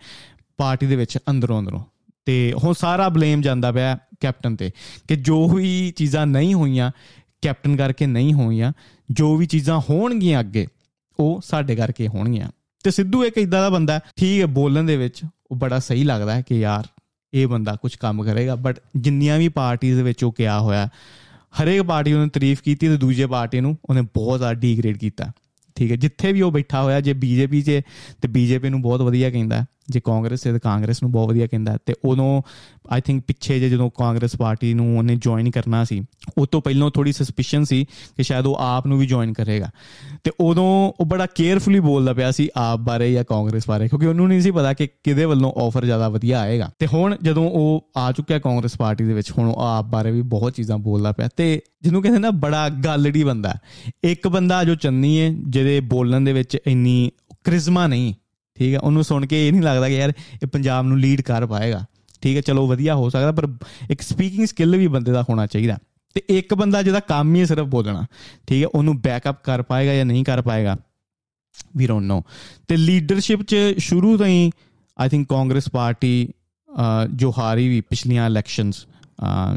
[0.58, 1.80] ਪਾਰਟੀ ਦੇ ਵਿੱਚ ਅੰਦਰੋਂ ਅੰਦਰੋਂ।
[2.25, 4.72] ਤੇ ਹੁਣ ਸਾਰਾ ਬਲੇਮ ਜਾਂਦਾ ਪਿਆ ਕੈਪਟਨ ਤੇ
[5.08, 6.92] ਕਿ ਜੋ ਵੀ ਚੀਜ਼ਾਂ ਨਹੀਂ ਹੋਈਆਂ
[7.42, 8.74] ਕੈਪਟਨ ਕਰਕੇ ਨਹੀਂ ਹੋਈਆਂ,
[9.12, 10.68] ਜੋ ਵੀ ਚੀਜ਼ਾਂ ਹੋਣਗੀਆਂ ਅੱਗੇ,
[11.20, 12.50] ਉਹ ਸਾਡੇ ਕਰਕੇ ਹੋਣਗੀਆਂ।
[12.84, 15.22] ਤੇ ਸਿੱਧੂ ਇੱਕ ਇਦਾਂ ਦਾ ਬੰਦਾ ਠੀਕ ਹੈ, ਬੋਲਣ ਦੇ ਵਿੱਚ
[15.52, 16.84] ਉਹ ਬੜਾ ਸਹੀ ਲੱਗਦਾ ਹੈ ਕਿ ਯਾਰ
[17.34, 20.90] ਇਹ ਬੰਦਾ ਕੁਝ ਕੰਮ ਕਰੇਗਾ ਬਟ ਜਿੰਨੀਆਂ ਵੀ ਪਾਰਟੀਆਂ ਦੇ ਵਿੱਚ ਉਹ ਕਿਹਾ ਹੋਇਆ,
[21.63, 25.32] ਹਰੇਕ ਪਾਰਟੀ ਉਹਨੇ ਤਾਰੀਫ ਕੀਤੀ ਤੇ ਦੂਜੇ ਪਾਰਟੀ ਨੂੰ ਉਹਨੇ ਬਹੁਤ ਜ਼ਿਆਦਾ ਡੀਗ੍ਰੇਡ ਕੀਤਾ।
[25.75, 27.82] ਠੀਕ ਹੈ, ਜਿੱਥੇ ਵੀ ਉਹ ਬੈਠਾ ਹੋਇਆ, ਜੇ ਬੀਜੇਪੀ 'ਚ
[28.22, 31.78] ਤੇ ਬੀਜੇਪੀ ਨੂੰ ਬਹੁਤ ਵਧੀਆ ਕਹਿੰਦਾ। ਜੇ ਕਾਂਗਰਸ ਹੈ ਤਾਂ ਕਾਂਗਰਸ ਨੂੰ ਬਹੁਤ ਵਧੀਆ ਕਹਿੰਦਾ
[31.86, 32.42] ਤੇ ਉਦੋਂ
[32.90, 36.02] ਆਈ ਥਿੰਕ ਪਿੱਛੇ ਜੇ ਜਦੋਂ ਕਾਂਗਰਸ ਪਾਰਟੀ ਨੂੰ ਉਹਨੇ ਜੁਆਇਨ ਕਰਨਾ ਸੀ,
[36.38, 37.86] ਉਹ ਤੋਂ ਪਹਿਲਾਂ ਥੋੜੀ ਸਸਪੀਸ਼ਨ ਸੀ
[38.18, 39.70] ਕਿ ਸ਼ਾਇਦ ਉਹ ਆਪ ਨੂੰ ਵੀ ਜੁਆਇਨ ਕਰੇਗਾ।
[40.24, 44.28] ਤੇ ਉਦੋਂ ਉਹ ਬੜਾ ਕੇਅਰਫੁਲੀ ਬੋਲਦਾ ਪਿਆ ਸੀ ਆਪ ਬਾਰੇ ਜਾਂ ਕਾਂਗਰਸ ਬਾਰੇ, ਕਿਉਂਕਿ ਉਹਨੂੰ
[44.28, 48.12] ਨਹੀਂ ਸੀ ਪਤਾ ਕਿ ਕਿਹਦੇ ਵੱਲੋਂ ਆਫਰ ਜ਼ਿਆਦਾ ਵਧੀਆ ਆਏਗਾ। ਤੇ ਹੁਣ ਜਦੋਂ ਉਹ ਆ
[48.12, 51.62] ਚੁੱਕਿਆ ਕਾਂਗਰਸ ਪਾਰਟੀ ਦੇ ਵਿੱਚ, ਹੁਣ ਉਹ ਆਪ ਬਾਰੇ ਵੀ ਬਹੁਤ ਚੀਜ਼ਾਂ ਬੋਲਦਾ ਪਿਆ। ਤੇ
[51.82, 53.54] ਜਿਹਨੂੰ ਕਹਿੰਦੇ ਨਾ ਬੜਾ ਗੱਲੜੀ ਬੰਦਾ
[54.04, 57.12] ਇੱਕ ਬੰਦਾ ਜੋ ਚੰਨੀ ਹੈ, ਜਿਹਦੇ ਬੋਲਣ ਦੇ ਵਿੱਚ ਇੰਨੀ
[57.44, 58.13] ਕ੍ਰਿਜ਼ਮਾ ਨਹੀਂ
[58.56, 58.80] ਠੀਕ ਹੈ?
[58.80, 61.86] ਉਹਨੂੰ ਸੁਣ ਕੇ ਇਹ ਨਹੀਂ ਲੱਗਦਾ ਕਿ ਯਾਰ ਇਹ ਪੰਜਾਬ ਨੂੰ ਲੀਡ ਕਰ ਪਾਏਗਾ।
[62.22, 62.42] ਠੀਕ ਹੈ?
[62.42, 63.48] ਚਲੋ ਵਧੀਆ ਹੋ ਸਕਦਾ, ਪਰ
[63.90, 65.78] ਇੱਕ ਸਪੀਕਿੰਗ ਸਕਿੱਲ ਵੀ ਬੰਦੇ ਦਾ ਹੋਣਾ ਚਾਹੀਦਾ।
[66.16, 68.06] ਤੇ ਇੱਕ ਬੰਦਾ ਜਿਹਦਾ ਕੰਮ ਹੀ ਸਿਰਫ ਬੋਲਣਾ,
[68.48, 68.68] ਠੀਕ ਹੈ?
[68.68, 70.78] ਉਹਨੂੰ ਬੈਕਅਪ ਕਰ ਪਾਏਗਾ ਜਾਂ ਨਹੀਂ ਕਰ ਪਾਏਗਾ
[71.78, 72.22] ਵੀ ਡੋਨਟ ਨੋ
[72.68, 74.52] ਤੇ ਲੀਡਰਸ਼ਿਪ ਚ ਸ਼ੁਰੂ ਤੋਂ ਹੀ
[74.98, 76.30] ਆਈ ਥਿੰਕ ਕਾਂਗਰਸ ਪਾਰਟੀ
[77.14, 78.86] ਜੋ ਹਾਰੀ ਵੀ ਪਿਛਲੀਆਂ ਇਲੈਕਸ਼ਨਸ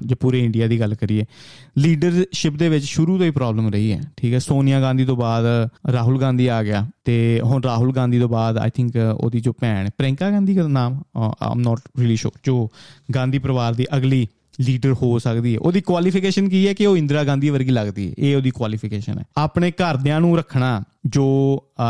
[0.03, 1.25] ਜੇ ਪੂਰੇ ਇੰਡੀਆ ਦੀ ਗੱਲ ਕਰੀਏ
[1.79, 4.39] ਲੀਡਰਸ਼ਿਪ ਦੇ ਵਿੱਚ ਸ਼ੁਰੂ ਤੋਂ ਹੀ ਪ੍ਰੋਬਲਮ ਰਹੀ ਹੈ, ਠੀਕ ਹੈ?
[4.39, 5.45] ਸੋਨੀਆ ਗਾਂਧੀ ਤੋਂ ਬਾਅਦ
[5.93, 9.91] ਰਾਹੁਲ ਗਾਂਧੀ ਆ ਗਿਆ ਤੇ ਹੁਣ ਰਾਹੁਲ ਗਾਂਧੀ ਤੋਂ ਬਾਅਦ ਆਈ ਥਿੰਕ ਉਹਦੀ ਜੋ ਭੈਣ
[9.99, 12.69] ਪ੍ਰਿੰਕਾ ਗਾਂਧੀ ਦਾ ਨਾਮ ਆਮ ਨਾਟ ਰੀਲੀ ਸ਼ੋਰ ਜੋ
[13.15, 14.27] ਗਾਂਧੀ ਪਰਿਵਾਰ ਦੀ ਅਗਲੀ
[14.61, 18.15] ਲੀਡਰ ਹੋ ਸਕਦੀ ਹੈ, ਉਹਦੀ ਕੁਆਲੀਫਿਕੇਸ਼ਨ ਕੀ ਹੈ ਕਿ ਉਹ ਇੰਦਰਾ ਗਾਂਧੀ ਵਰਗੀ ਲੱਗਦੀ ਹੈ,
[18.19, 21.27] ਇਹ ਉਹਦੀ ਕੁਆਲੀਫਿਕੇਸ਼ਨ ਹੈ। ਆਪਣੇ ਘਰਦਿਆਂ ਨੂੰ ਰੱਖਣਾ, ਜੋ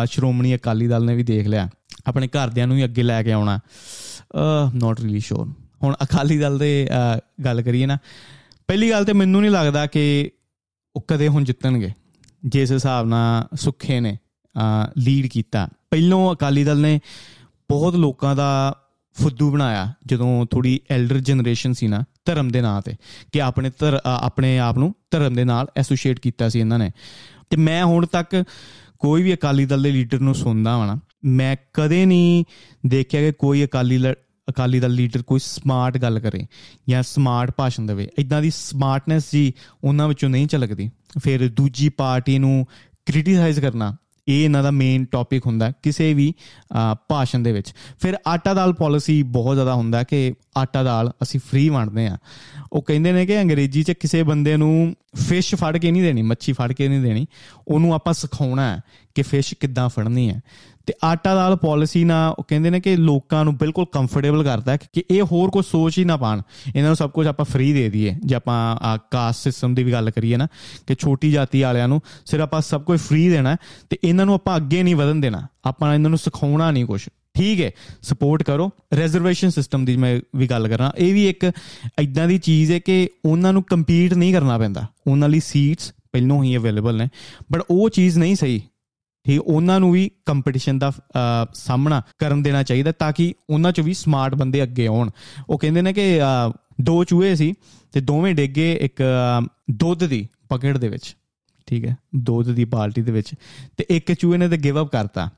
[0.06, 1.68] ਸ਼੍ਰੋਮਣੀ ਅਕਾਲੀ ਦਲ ਨੇ ਵੀ ਦੇਖ ਲਿਆ,
[2.06, 3.58] ਆਪਣੇ ਘਰਦਿਆਂ ਨੂੰ ਹੀ ਅੱਗੇ ਲੈ ਕੇ ਆਉਣਾ
[4.74, 5.46] ਨਾਟ ਰੀਲੀ ਸ਼ੋਰ
[5.86, 6.88] ਹੁਣ ਅਕਾਲੀ ਦਲ ਦੇ
[7.44, 7.98] ਗੱਲ ਕਰੀਏ ਨਾ,
[8.68, 10.30] ਪਹਿਲੀ ਗੱਲ ਤੇ ਮੈਨੂੰ ਨਹੀਂ ਲੱਗਦਾ ਕਿ
[10.96, 11.90] ਉਹ ਕਦੇ ਹੁਣ ਜਿੱਤਣਗੇ।
[12.44, 14.16] ਜਿਸ ਹਿਸਾਬ ਨਾਲ ਸੁੱਖੇ ਨੇ
[14.98, 16.98] ਲੀਡ ਕੀਤਾ। ਪਹਿਲੋਂ ਅਕਾਲੀ ਦਲ ਨੇ
[17.70, 18.50] ਬਹੁਤ ਲੋਕਾਂ ਦਾ
[19.16, 22.94] ਫੁੱਦੂ ਬਣਾਇਆ, ਜਦੋਂ ਥੋੜੀ ਐਲਡਰ ਜਨਰੇਸ਼ਨ ਸੀ ਨਾ, ਧਰਮ ਦੇ ਨਾਂ ਤੇ,
[23.32, 23.70] ਕਿ ਆਪਣੇ
[24.04, 26.90] ਆਪਣੇ ਆਪ ਨੂੰ ਧਰਮ ਦੇ ਨਾਲ ਐਸੋਸੀਏਟ ਕੀਤਾ ਸੀ ਇਹਨਾਂ ਨੇ।
[27.50, 28.42] ਤੇ ਮੈਂ ਹੁਣ ਤੱਕ
[28.98, 32.44] ਕੋਈ ਵੀ ਅਕਾਲੀ ਦਲ ਦੇ ਲੀਡਰ ਨੂੰ ਸੁਣਦਾ ਹਾਂ ਮੈਂ ਕਦੇ ਨਹੀਂ
[32.86, 33.98] ਦੇਖਿਆ ਕਿ ਕੋਈ ਅਕਾਲੀ
[34.48, 36.46] ਅਕਾਲੀ ਦਲ ਲੀਡਰ ਕੋਈ ਸਮਾਰਟ ਗੱਲ ਕਰੇ
[36.88, 39.52] ਜਾਂ ਸਮਾਰਟ ਭਾਸ਼ਣ ਦੇਵੇ ਇਦਾਂ ਦੀ ਸਮਾਰਟਨੈਸ ਜੀ
[39.84, 42.66] ਉਹਨਾਂ ਵਿੱਚੋਂ ਨਹੀਂ ਝਲਕਦੀ। ਫਿਰ ਦੂਜੀ ਪਾਰਟੀ ਨੂੰ
[43.06, 43.96] ਕ੍ਰਿਟਿਸਾਈਜ਼ ਕਰਨਾ,
[44.28, 46.32] ਇਹ ਇਹਨਾਂ ਦਾ ਮੇਨ ਟੌਪਿਕ ਹੁੰਦਾ ਕਿਸੇ ਵੀ
[47.08, 51.68] ਭਾਸ਼ਣ ਦੇ ਵਿੱਚ। ਫਿਰ ਆਟਾ ਦਾਲ ਪਾਲਿਸੀ ਬਹੁਤ ਜ਼ਿਆਦਾ ਹੁੰਦਾ ਕਿ ਆਟਾ ਦਾਲ ਅਸੀਂ ਫ੍ਰੀ
[51.68, 52.16] ਵੰਡਦੇ ਆ
[52.72, 56.52] ਉਹ ਕਹਿੰਦੇ ਨੇ ਕਿ ਅੰਗਰੇਜ਼ੀ 'ਚ ਕਿਸੇ ਬੰਦੇ ਨੂੰ ਫਿਸ਼ ਫੜ ਕੇ ਨਹੀਂ ਦੇਣੀ, ਮੱਛੀ
[56.52, 57.26] ਫੜ ਕੇ ਨਹੀਂ ਦੇਣੀ,
[57.68, 58.80] ਉਹਨੂੰ ਆਪਾਂ ਸਿਖਾਉਣਾ ਹੈ
[59.16, 60.40] ਕਿ ਫਿਸ਼ ਕਿੱਦਾਂ ਫੜਨੀ ਹੈ।
[60.86, 65.04] ਤੇ ਆਟਾ ਦਾਲ ਪਾਲਿਸੀ ਨਾਲ ਉਹ ਕਹਿੰਦੇ ਨੇ ਕਿ ਲੋਕਾਂ ਨੂੰ ਬਿਲਕੁਲ ਕੰਫਰਟੇਬਲ ਕਰਦਾ ਕਿ
[65.10, 66.42] ਇਹ ਹੋਰ ਕੋਈ ਸੋਚ ਹੀ ਨਾ ਪਾਣ
[66.76, 68.76] ਇਹਨਾਂ ਨੂੰ ਸਭ ਕੁਝ ਆਪਾਂ ਫ੍ਰੀ ਦੇ ਦਈਏ। ਜੇ ਆਪਾਂ
[69.10, 70.46] ਕਾਸਟ ਸਿਸਟਮ ਦੀ ਵੀ ਗੱਲ ਕਰੀਏ ਨਾ,
[70.86, 73.56] ਕਿ ਛੋਟੀ ਜਾਤੀ ਵਾਲਿਆਂ ਨੂੰ ਸਿਰ ਆਪਾਂ ਸਭ ਕੁਝ ਫ੍ਰੀ ਦੇਣਾ
[73.90, 77.60] ਤੇ ਇਹਨਾਂ ਨੂੰ ਆਪਾਂ ਅੱਗੇ ਨਹੀਂ ਵਧਣ ਦੇਣਾ। ਆਪਾਂ ਇਹਨਾਂ ਨੂੰ ਸਿਖਾਉਣਾ ਨਹੀਂ ਕੁਝ ਠੀਕ
[77.60, 77.70] ਹੈ
[78.02, 81.52] ਸਪੋਰਟ ਕਰੋ। ਰਿਜ਼ਰਵੇਸ਼ਨ ਸਿਸਟਮ ਦੀ ਮੈਂ ਵੀ ਗੱਲ ਕਰਾਂ। ਇਹ ਵੀ ਇੱਕ
[81.98, 86.42] ਇਦਾਂ ਦੀ ਚੀਜ਼ ਹੈ ਕਿ ਉਹਨਾਂ ਨੂੰ ਕੰਪੀਟ ਨਹੀਂ ਕਰਨਾ ਪੈਂਦਾ। ਉਹਨਾਂ ਲਈ ਸੀਟਸ ਪਹਿਲਾਂ
[86.42, 87.08] ਹੀ ਅਵੇਲੇਬਲ ਨੇ।
[87.52, 88.62] ਬਟ ਉਹ ਚੀਜ਼ ਨਹੀਂ ਸਹੀ।
[89.26, 90.92] ਠੀਕ ਉਹਨਾਂ ਨੂੰ ਵੀ ਕੰਪੀਟੀਸ਼ਨ ਦਾ
[91.54, 95.10] ਸਾਹਮਣਾ ਕਰਨ ਦੇਣਾ ਚਾਹੀਦਾ ਤਾਂ ਕਿ ਉਹਨਾਂ ਚੋਂ ਵੀ ਸਮਾਰਟ ਬੰਦੇ ਅੱਗੇ ਆਉਣ।
[95.48, 96.18] ਉਹ ਕਹਿੰਦੇ ਨੇ ਕਿ
[96.80, 97.52] ਦੋ ਚੂਹੇ ਸੀ
[97.92, 99.02] ਤੇ ਦੋਵੇਂ ਡਿੱਗੇ ਇੱਕ
[99.70, 101.16] ਦੁੱਧ ਦੀ ਪਕੜ ਦੇ ਵਿੱਚ।
[101.66, 103.34] ਠੀਕ ਹੈ, ਦੁੱਧ ਦੀ ਬਾਲਟੀ ਦੇ ਵਿੱਚ
[103.76, 105.28] ਤੇ ਇੱਕ ਚੂਹੇ ਨੇ ਤੇ ਗਿਵ ਅਪ ਕਰਤਾ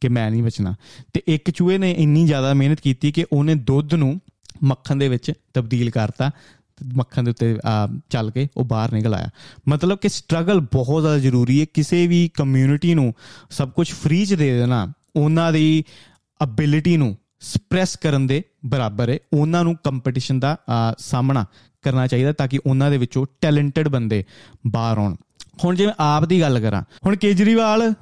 [0.00, 0.74] ਕਿ ਮੈਂ ਨਹੀਂ ਬਚਣਾ।
[1.12, 4.20] ਤੇ ਇੱਕ ਚੂਹੇ ਨੇ ਇੰਨੀ ਜ਼ਿਆਦਾ ਮਿਹਨਤ ਕੀਤੀ ਕਿ ਉਹਨੇ ਦੁੱਧ ਨੂੰ
[4.64, 6.30] ਮੱਖਣ ਦੇ ਵਿੱਚ ਤਬਦੀਲ ਕਰਤਾ
[6.94, 7.56] ਮੱਖਣ ਦੇ ਉੱਤੇ
[8.10, 9.30] ਚੱਲ ਕੇ ਉਹ ਬਾਹਰ ਨਿਕਲ ਆਇਆ।
[9.68, 13.12] ਮਤਲਬ ਕਿ ਸਟਰਗਲ ਬਹੁਤ ਜ਼ਿਆਦਾ ਜ਼ਰੂਰੀ ਹੈ। ਕਿਸੇ ਵੀ ਕਮਿਊਨਿਟੀ ਨੂੰ
[13.50, 15.84] ਸਭ ਕੁਝ ਫ੍ਰੀ ਚ ਦੇ ਦੇਣਾ, ਉਹਨਾਂ ਦੀ
[16.40, 20.56] ਅਬਿਲਿਟੀ ਨੂੰ ਸਪਰੈਸ ਕਰਨ ਦੇ ਬਰਾਬਰ ਹੈ। ਉਹਨਾਂ ਨੂੰ ਕੰਪੀਟੀਸ਼ਨ ਦਾ
[20.98, 21.44] ਸਾਹਮਣਾ
[21.82, 24.24] ਕਰਨਾ ਚਾਹੀਦਾ ਤਾਂ ਕਿ ਉਹਨਾਂ ਦੇ ਵਿੱਚੋਂ ਟੈਲੈਂਟਡ ਬੰਦੇ
[24.66, 25.14] ਬਾਹਰ ਆਉਣ।
[25.64, 27.92] ਹੁਣ ਜਿਵੇਂ ਆਪ ਦੀ ਗੱਲ ਕਰਾਂ, ਹੁਣ ਕੇਜਰੀਵਾਲ,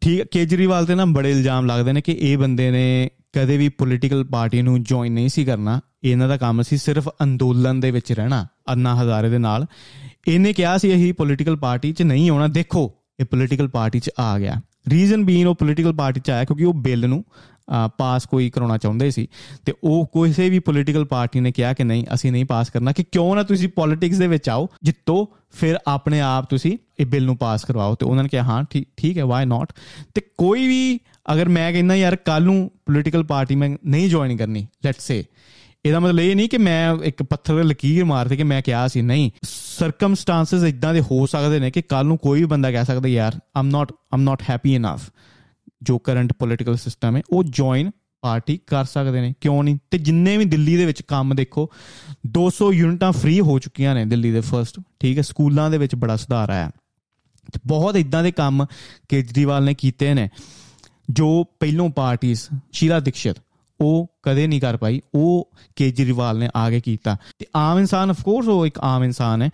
[0.00, 4.24] ਠੀਕ, ਕੇਜਰੀਵਾਲ ਤੇ ਨਾ ਬੜੇ ਇਲਜ਼ਾਮ ਲੱਗਦੇ ਨੇ ਕਿ ਇਹ ਬੰਦੇ ਨੇ ਕਦੇ ਵੀ ਪੋਲੀਟੀਕਲ
[4.24, 8.46] ਪਾਰਟੀ ਨੂੰ ਜੁਆਇਨ ਨਹੀਂ ਸੀ ਕਰਨਾ। ਇਹਨਾਂ ਦਾ ਕੰਮ ਸੀ ਸਿਰਫ ਅੰਦੋਲਨ ਦੇ ਵਿੱਚ ਰਹਿਣਾ,
[8.68, 9.66] ਅੰਨਾ ਹਜ਼ਾਰੇ ਦੇ ਨਾਲ।
[10.28, 12.90] ਇਹਨੇ ਕਿਹਾ ਸੀ ਇਹ ਪੋਲੀਟੀਕਲ ਪਾਰਟੀ 'ਚ ਨਹੀਂ ਆਉਣਾ, ਦੇਖੋ,
[13.20, 16.74] ਇਹ ਪੋਲੀਟੀਕਲ ਪਾਰਟੀ 'ਚ ਆ ਗਿਆ। ਰੀਜ਼ਨ ਬੀਨ ਉਹ ਪੋਲੀਟੀਕਲ ਪਾਰਟੀ 'ਚ ਆਇਆ ਕਿਉਂਕਿ ਉਹ
[16.74, 17.24] ਬਿੱਲ ਨੂੰ
[17.98, 19.26] ਪਾਸ ਕੋਈ ਕਰਾਉਣਾ ਚਾਹੁੰਦੇ ਸੀ।
[19.66, 23.04] ਤੇ ਉਹ ਕਿਸੇ ਵੀ ਪੋਲੀਟੀਕਲ ਪਾਰਟੀ ਨੇ ਕਿਹਾ ਕਿ ਨਹੀਂ, ਅਸੀਂ ਨਹੀਂ ਪਾਸ ਕਰਨਾ, ਕਿ
[23.12, 27.36] ਕਿਉਂ ਨਾ ਤੁਸੀਂ ਪੋਲਿਟਿਕਸ ਦੇ ਵਿੱਚ ਆਓ, ਜਿੱਤੋ, ਫਿਰ ਆਪਣੇ ਆਪ ਤੁਸੀਂ ਇਹ ਬਿੱਲ ਨੂੰ
[27.36, 29.72] ਪਾਸ ਕਰਵਾਓ। ਤੇ ਉਹਨਾਂ ਨੇ ਕਿਹਾ, ਹਾਂ ਠੀਕ ਹੈ ਵਾਈ ਨਾਟ
[30.14, 30.98] ਤੇ ਕੋਈ ਵੀ,
[31.32, 35.24] ਅਗਰ ਮੈਂ ਕਹਿੰਦਾ, ਯਾਰ ਕੱਲ ਨੂੰ ਪੋਲੀਟੀਕਲ ਪਾਰਟੀ ਮੈਂ ਨਹੀਂ ਜੁਆਇਨ ਕਰਨੀ ਲੈਟਸ ਸੇ
[35.86, 39.02] ਇਹਦਾ ਮਤਲਬ ਇਹ ਨਹੀਂ ਕਿ ਮੈਂ ਇੱਕ ਪੱਥਰ ਤੇ ਲਕੀਰ ਮਾਰ ਕੇ ਮੈਂ ਕਿਹਾ ਸੀ,
[39.02, 43.08] ਨਹੀਂ। ਸਰਕਮਸਟੈਂਸਸ ਇਦਾਂ ਦੇ ਹੋ ਸਕਦੇ ਨੇ ਕਿ ਕੱਲ ਨੂੰ ਕੋਈ ਵੀ ਬੰਦਾ ਕਹਿ ਸਕਦਾ,
[43.08, 45.10] ਯਾਰ I'm not I'm not happy enough
[45.82, 49.78] ਜੋ ਕਰੰਟ ਪੋਲਿਟੀਕਲ ਸਿਸਟਮ ਹੈ, ਉਹ ਜੁਆਇਨ ਪਾਰਟੀ ਕਰ ਸਕਦੇ ਨੇ। ਕਿਉਂ ਨਹੀਂ?
[49.90, 51.70] ਤੇ ਜਿੰਨੇ ਵੀ ਦਿੱਲੀ ਦੇ ਵਿੱਚ ਕੰਮ ਦੇਖੋ
[52.26, 55.22] 200 ਯੂਨਿਟਾਂ ਫ੍ਰੀ ਹੋ ਚੁੱਕੀਆਂ ਨੇ ਦਿੱਲੀ ਦੇ ਫਰਸਟ ਠੀਕ ਹੈ?
[55.22, 56.70] ਸਕੂਲਾਂ ਦੇ ਵਿੱਚ ਬੜਾ ਸੁਧਾਰ ਆਇਆ।
[57.66, 58.66] ਬਹੁਤ ਇਦਾਂ ਦੇ ਕੰਮ
[59.08, 60.28] ਕੇਜਰੀਵਾਲ ਨੇ ਕੀਤੇ ਨੇ,
[61.10, 63.34] ਜੋ ਪਹਿਲੋਂ ਪਾਰਟੀਆਂ ਸ਼ੀਲਾ ਦਿਕਸ਼ਤ
[63.80, 68.48] ਉਹ ਕਦੇ ਨਹੀਂ ਕਰ ਪਾਈ। ਉਹ ਕੇਜਰੀਵਾਲ ਨੇ ਆਗੇ ਕੀਤਾ। ਤੇ ਆਮ ਇਨਸਾਨ ਆਫ ਕੋਰਸ
[68.48, 69.50] ਉਹ ਇੱਕ ਆਮ ਇਨਸਾਨ ਹੈ।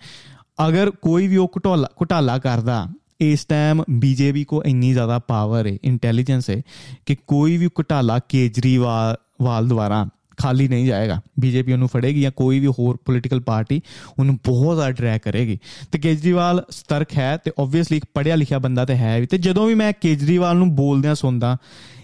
[0.67, 2.87] ਅਗਰ ਕੋਈ ਵੀ ਉਹ ਘਟਾਲਾ ਘਟਾਲਾ ਕਰਦਾ,
[3.21, 6.61] ਇਸ ਟਾਈਮ ਬੀਜੇਪੀ ਕੋ ਇੰਨੀ ਜ਼ਿਆਦਾ ਪਾਵਰ ਹੈ ਇੰਟੈਲੀਜੈਂਸ ਹੈ,
[7.05, 12.59] ਕਿ ਕੋਈ ਵੀ ਘਟਾਲਾ ਕੇਜਰੀਵਾਲ ਵਾਲ ਦੁਆਰਾ ਖਾਲੀ ਨਹੀਂ ਜਾਏਗਾ। ਬੀਜੇਪੀ ਉਹਨੂੰ ਫੜੇਗੀ ਜਾਂ ਕੋਈ
[12.59, 13.81] ਵੀ ਹੋਰ ਪੋਲੀਟੀਕਲ ਪਾਰਟੀ
[14.19, 15.59] ਉਹਨੂੰ ਬਹੁਤ ਜ਼ਿਆਦਾ ਡਰੈਗ ਕਰੇਗੀ।
[15.91, 19.67] ਤੇ ਕੇਜਰੀਵਾਲ ਸਤਰਕ ਹੈ ਤੇ ਆਬਵੀਅਸਲੀ ਇੱਕ ਪੜਿਆ ਲਿਖਿਆ ਬੰਦਾ ਤੇ ਹੈ ਵੀ। ਤੇ ਜਦੋਂ
[19.67, 21.57] ਵੀ ਮੈਂ ਕੇਜਰੀਵਾਲ ਨੂੰ ਬੋਲਦਿਆਂ ਸੁਣਦਾ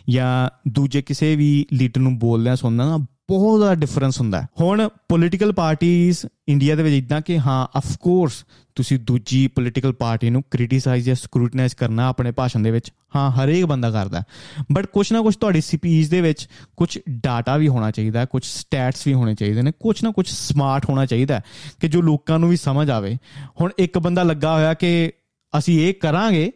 [0.09, 2.97] ਜਾਂ ਦੂਜੇ ਕਿਸੇ ਵੀ ਲੀਡਰ ਨੂੰ ਬੋਲਦਿਆਂ ਸੁਣਦਾ ਨਾ
[3.29, 8.45] ਬਹੁਤ ਜ਼ਿਆਦਾ ਡਿਫਰੈਂਸ ਹੁੰਦਾ ਹੁਣ ਪੋਲੀਟੀਕਲ ਪਾਰਟੀਆਂ ਇੰਡੀਆ ਦੇ ਵਿੱਚ ਇਦਾਂ ਕਿ ਹਾਂ ਆਫ ਕੋਰਸ
[8.75, 13.65] ਤੁਸੀਂ ਦੂਜੀ ਪੋਲੀਟੀਕਲ ਪਾਰਟੀ ਨੂੰ ਕ੍ਰਿਟਿਸਾਈਜ਼ ਜਾਂ ਸਕਰੂਟਨਾਈਜ਼ ਕਰਨਾ ਆਪਣੇ ਭਾਸ਼ਣ ਦੇ ਵਿੱਚ, ਹਾਂ, ਹਰੇਕ
[13.65, 14.23] ਬੰਦਾ ਕਰਦਾ
[14.71, 19.07] ਬਟ ਕੁਛ ਨਾ ਕੁਛ ਤੁਹਾਡੀ ਸਪੀਚ ਦੇ ਵਿੱਚ ਕੁਝ ਡਾਟਾ ਵੀ ਹੋਣਾ ਚਾਹੀਦਾ ਕੁਝ ਸਟੈਟਸ
[19.07, 21.41] ਵੀ ਹੋਣੇ ਚਾਹੀਦੇ ਨੇ, ਕੁਛ ਨਾ ਕੁਛ ਸਮਾਰਟ ਹੋਣਾ ਚਾਹੀਦਾ
[21.81, 23.17] ਕਿ ਜੋ ਲੋਕਾਂ ਨੂੰ ਵੀ ਸਮਝ ਆਵੇ।
[23.61, 25.11] ਹੁਣ ਇੱਕ ਬੰਦਾ ਲੱਗਾ ਹੋਇਆ ਕਿ
[25.57, 26.51] ਅਸੀਂ ਇਹ ਕਰਾਂਗੇ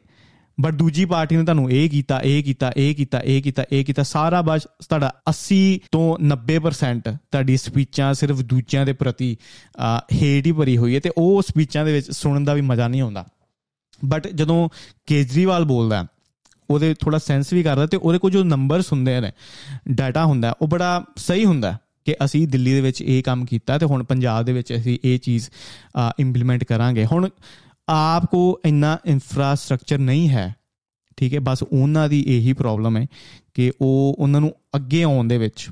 [0.62, 4.04] ਬਟ ਦੂਜੀ ਪਾਰਟੀ ਨੇ ਤੁਹਾਨੂੰ ਇਹ ਕੀਤਾ ਇਹ ਕੀਤਾ ਇਹ ਕੀਤਾ ਇਹ ਕੀਤਾ ਇਹ ਕੀਤਾ,
[4.04, 5.58] ਸਾਰਾ ਬਸ ਤੁਹਾਡਾ 80
[5.92, 9.38] ਤੋਂ 90% ਤੁਹਾਡੀ ਸਪੀਚਾਂ ਸਿਰਫ ਦੂਜਿਆਂ ਦੇ ਪ੍ਰਤੀ
[10.14, 13.02] ਹੇਟ ਹੀ ਭਰੀ ਹੋਈ ਹੈ ਤੇ ਉਹ ਸਪੀਚਾਂ ਦੇ ਵਿੱਚ ਸੁਣਨ ਦਾ ਵੀ ਮਜ਼ਾ ਨਹੀਂ
[13.02, 13.26] ਆਉਂਦਾ।
[14.06, 14.70] ਬਟ ਜਦੋਂ
[15.06, 16.06] ਕੇਜਰੀਵਾਲ ਬੋਲਦਾ
[16.70, 19.32] ਉਹਦੇ ਥੋੜਾ ਸੈਂਸ ਵੀ ਕਰਦਾ ਤੇ ਉਹਦੇ ਕੋਲ ਜੋ ਨੰਬਰਸ ਹੁੰਦੇ ਨੇ
[19.92, 23.86] ਡਾਟਾ ਹੁੰਦਾ ਉਹ ਬੜਾ ਸਹੀ ਹੁੰਦਾ ਕਿ ਅਸੀਂ ਦਿੱਲੀ ਦੇ ਵਿੱਚ ਇਹ ਕੰਮ ਕੀਤਾ ਤੇ
[23.86, 25.50] ਹੁਣ ਪੰਜਾਬ ਦੇ ਵਿੱਚ ਅਸੀਂ ਇਹ ਚੀਜ਼
[26.20, 27.30] ਇੰਪਲੀਮੈਂਟ ਕਰਾਂਗੇ। ਹੁਣ
[27.88, 30.54] ਆਪ ਕੋ ਇੰਨਾ ਇਨਫਰਾਸਟ੍ਰਕਚਰ ਨਹੀਂ ਹੈ,
[31.18, 33.06] ਠੀਕ ਹੈ, ਬਸ ਉਹਨਾਂ ਦੀ ਇਹੀ ਪ੍ਰੋਬਲਮ ਹੈ
[33.54, 35.70] ਕਿ ਉਹ ਉਹਨਾਂ ਨੂੰ ਅੱਗੇ ਆਉਣ ਦੇ ਵਿੱਚ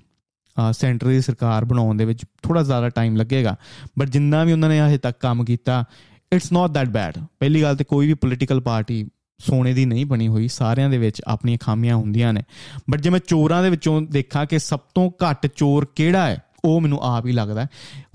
[0.72, 3.55] ਸੈਂਟਰ ਦੀ ਸਰਕਾਰ ਬਣਾਉਣ ਦੇ ਵਿੱਚ ਥੋੜਾ ਜ਼ਿਆਦਾ ਟਾਈਮ ਲੱਗੇਗਾ।
[4.00, 5.84] ਬਟ ਜਿੰਨਾ ਵੀ ਉਹਨਾਂ ਨੇ ਹਜੇ ਤੱਕ ਕੰਮ ਕੀਤਾ
[6.32, 9.05] ਇਟਸ ਨਾਟ ਦੈਟ ਬੈਡ ਪਹਿਲੀ ਗੱਲ ਤੇ ਕੋਈ ਵੀ ਪੋਲੀਟੀਕਲ ਪਾਰਟੀ
[9.39, 12.43] ਸੋਨੇ ਦੀ ਨਹੀਂ ਬਣੀ ਹੋਈ, ਸਾਰਿਆਂ ਦੇ ਵਿੱਚ ਆਪਣੀਆਂ ਖਾਮੀਆਂ ਹੁੰਦੀਆਂ ਨੇ।
[12.89, 16.79] ਬਟ ਜੇ ਮੈਂ ਚੋਰਾਂ ਦੇ ਵਿੱਚੋਂ ਦੇਖਾਂ ਕਿ ਸਭ ਤੋਂ ਘੱਟ ਚੋਰ ਕਿਹੜਾ ਹੈ ਉਹ
[16.82, 17.65] ਮੈਨੂੰ ਆਪ ਹੀ ਲੱਗਦਾ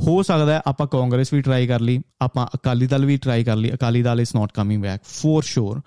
[0.01, 3.71] ਹੋ। ਸਕਦਾ ਆਪਾਂ ਕਾਂਗਰਸ ਵੀ ਟਰਾਈ ਕਰ ਲਈ, ਆਪਾਂ ਅਕਾਲੀ ਦਲ ਵੀ ਟਰਾਈ ਕਰ ਲਈ,
[3.71, 5.81] Akali Dal is not coming back for sure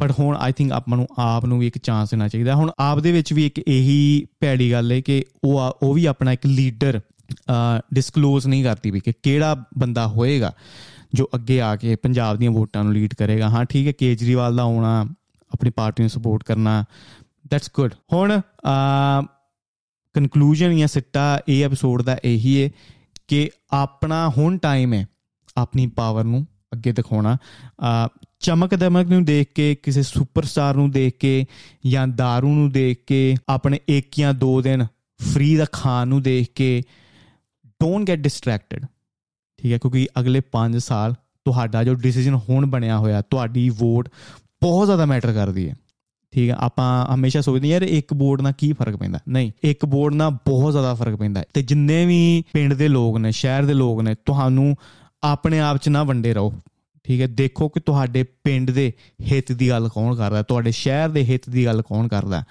[0.00, 2.98] but ਹੁਣ ਆਈ ਥਿੰਕ ਆਪਾਂ ਨੂੰ ਆਪ ਨੂੰ ਵੀ ਇੱਕ ਚਾਂਸ ਦੇਣਾ ਚਾਹੀਦਾ ਹੁਣ ਆਪ
[2.98, 7.00] ਦੇ ਵਿੱਚ ਵੀ ਇੱਕ ਇਹੀ ਭੈੜੀ ਗੱਲ ਹੈ ਕਿ ਉਹ ਉਹ ਵੀ ਆਪਣਾ ਇੱਕ ਲੀਡਰ
[7.94, 10.52] ਡਿਸਕਲੋਜ਼ ਨਹੀਂ ਕਰਦੀ ਵੀ ਕਿ ਕਿਹੜਾ ਬੰਦਾ ਹੋਏਗਾ
[11.14, 14.62] ਜੋ ਅੱਗੇ ਆ ਕੇ ਪੰਜਾਬ ਦੀਆਂ ਵੋਟਾਂ ਨੂੰ ਲੀਡ ਕਰੇਗਾ। ਹਾਂ, ਠੀਕ ਹੈ, ਕੇਜਰੀਵਾਲ ਦਾ
[14.62, 15.06] ਆਉਣਾ,
[15.52, 16.84] ਆਪਣੀ ਪਾਰਟੀ ਨੂੰ ਸਪੋਰਟ ਕਰਨਾ
[17.50, 18.40] ਦੈਟਸ ਗੁੱਡ ਹੁਣ
[20.16, 22.68] ਕਨਕਲੂਜਨ ਜਾਂ ਸਿੱਟਾ ਇਹ ਐਪੀਸੋਡ ਦਾ ਇਹੀ ਹੈ
[23.28, 25.06] ਕਿ ਆਪਣਾ ਹੁਣ ਟਾਈਮ ਹੈ
[25.56, 27.36] ਆਪਣੀ ਪਾਵਰ ਨੂੰ ਅੱਗੇ ਦਿਖਾਉਣਾ।
[28.38, 31.44] ਚਮਕ ਦਮਕ ਨੂੰ ਦੇਖ ਕੇ, ਕਿਸੇ ਸੁਪਰਸਟਾਰ ਨੂੰ ਦੇਖ ਕੇ
[31.86, 34.86] ਜਾਂ दारू ਨੂੰ ਦੇਖ ਕੇ, ਆਪਣੇ ਇੱਕ ਜਾਂ ਦੋ ਦਿਨ
[35.20, 36.82] ਫ੍ਰੀ ਦਾ ਖਾਣ ਨੂੰ ਦੇਖ ਕੇ
[37.66, 38.86] ਡੋਨਟ ਗੈਟ ਡਿਸਟਰੈਕਟਡ
[39.58, 39.78] ਠੀਕ ਹੈ?
[39.78, 44.08] ਕਿਉਂਕਿ ਅਗਲੇ 5 ਸਾਲ ਤੁਹਾਡਾ ਜੋ ਡਿਸੀਜਨ ਹੁਣ ਬਣਿਆ ਹੋਇਆ, ਤੁਹਾਡੀ ਵੋਟ
[44.62, 45.74] ਬਹੁਤ ਜ਼ਿਆਦਾ ਮੈਟਰ ਕਰਦੀ ਹੈ
[46.36, 49.18] ਠੀਕ ਹੈ ਆਪਾਂ ਹਮੇਸ਼ਾ ਸੋਚਦੇ ਯਾਰ ਇੱਕ ਬੋਰਡ ਨਾਲ ਕੀ ਫ਼ਰਕ ਪੈਂਦਾ?
[49.28, 53.30] ਨਹੀਂ, ਇੱਕ ਬੋਰਡ ਨਾਲ ਬਹੁਤ ਜ਼ਿਆਦਾ ਫ਼ਰਕ ਪੈਂਦਾ ਤੇ ਜਿੰਨੇ ਵੀ ਪਿੰਡ ਦੇ ਲੋਕ ਨੇ,
[53.32, 54.74] ਸ਼ਹਿਰ ਦੇ ਲੋਕ ਨੇ, ਤੁਹਾਨੂੰ
[55.24, 56.52] ਆਪਣੇ ਆਪ 'ਚ ਨਾ ਵੰਡੇ ਰਹੋ।
[57.04, 58.92] ਠੀਕ ਹੈ, ਦੇਖੋ ਕਿ ਤੁਹਾਡੇ ਪਿੰਡ ਦੇ
[59.30, 62.42] ਹਿੱਤ ਦੀ ਗੱਲ ਕੌਣ ਕਰਦਾ ਤੁਹਾਡੇ ਸ਼ਹਿਰ ਦੇ ਹਿੱਤ ਦੀ ਗੱਲ ਕੌਣ ਕਰਦਾ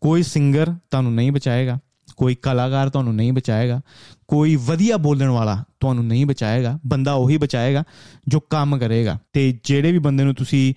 [0.00, 1.78] ਕੋਈ ਸਿੰਗਰ ਤੁਹਾਨੂੰ ਨਹੀਂ ਬਚਾਏਗਾ,
[2.16, 3.80] ਕੋਈ ਕਲਾਕਾਰ ਤੁਹਾਨੂੰ ਨਹੀਂ ਬਚਾਏਗਾ,
[4.28, 7.84] ਕੋਈ ਵਧੀਆ ਬੋਲਣ ਵਾਲਾ ਤੁਹਾਨੂੰ ਨਹੀਂ ਬਚਾਏਗਾ, ਬੰਦਾ ਉਹੀ ਬਚਾਏਗਾ
[8.28, 10.74] ਜੋ ਕੰਮ ਕਰੇਗਾ। ਤੇ ਜਿਹੜੇ ਵੀ ਬੰਦੇ ਨੂੰ ਤੁਸੀਂ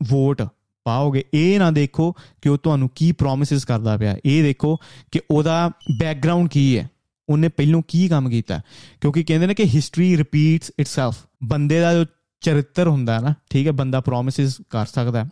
[0.00, 0.42] ਵੋਟ
[0.86, 4.76] ਪਾਓਗੇ, ਇਹ ਨਾ ਦੇਖੋ ਕਿ ਉਹ ਤੁਹਾਨੂੰ ਕੀ ਪ੍ਰੋਮਿਸਸ ਕਰਦਾ ਪਿਆ। ਇਹ ਦੇਖੋ
[5.12, 6.88] ਕਿ ਉਹਦਾ ਬੈਕਗ੍ਰਾਉਂਡ ਕੀ ਹੈ।
[7.28, 8.60] ਉਹਨੇ ਪਹਿਲੋਂ ਕੀ ਕੰਮ ਕੀਤਾ
[9.00, 12.04] ਕਿਉਂਕਿ ਕਹਿੰਦੇ ਨੇ ਕਿ ਹਿਸਟਰੀ ਰਿਪੀਟਸ ਇਟਸੈਲਫ ਬੰਦੇ ਦਾ ਜੋ
[12.42, 15.26] ਚਰਿੱਤਰ ਹੁੰਦਾ ਨਾ, ਠੀਕ ਹੈ, ਬੰਦਾ ਪ੍ਰੋਮਿਸਸ ਕਰ ਸਕਦਾ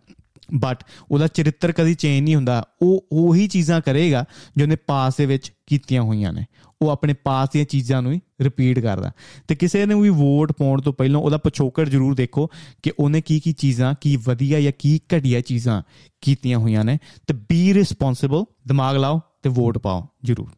[0.54, 4.24] ਬਟ ਉਹਦਾ ਚਰਿੱਤਰ ਕਦੀ ਚੇਂਜ ਨਹੀਂ ਹੁੰਦਾ। ਉਹ ਉਹੀ ਚੀਜ਼ਾਂ ਕਰੇਗਾ
[4.56, 6.44] ਜੋ ਨੇ ਪਾਸ ਦੇ ਵਿੱਚ ਕੀਤੀਆਂ ਹੋਈਆਂ ਨੇ।
[6.82, 9.12] ਉਹ ਆਪਣੇ ਪਾਸ ਦੀਆਂ ਚੀਜ਼ਾਂ ਨੂੰ ਹੀ ਰਿਪੀਟ ਕਰਦਾ।
[9.48, 12.50] ਤੇ ਕਿਸੇ ਨੂੰ ਵੀ ਵੋਟ ਪਾਉਣ ਤੋਂ ਪਹਿਲਾਂ ਉਹਦਾ ਪਛੋਕੜ ਜ਼ਰੂਰ ਦੇਖੋ
[12.82, 15.82] ਕਿ ਉਹਨੇ ਕੀ ਕੀ ਚੀਜ਼ਾਂ, ਕੀ ਵਧੀਆ ਜਾਂ ਕੀ ਘਟੀਆ ਚੀਜ਼ਾਂ
[16.20, 20.50] ਕੀਤੀਆਂ ਹੋਈਆਂ ਨੇ। ਤੇ ਬੀ ਰਿਸਪੌਂਸਿਬਲ ਦਿਮਾਗ ਲਾਓ ਤੇ ਵੋਟ ਪਾਓ ਜ਼ਰੂਰ।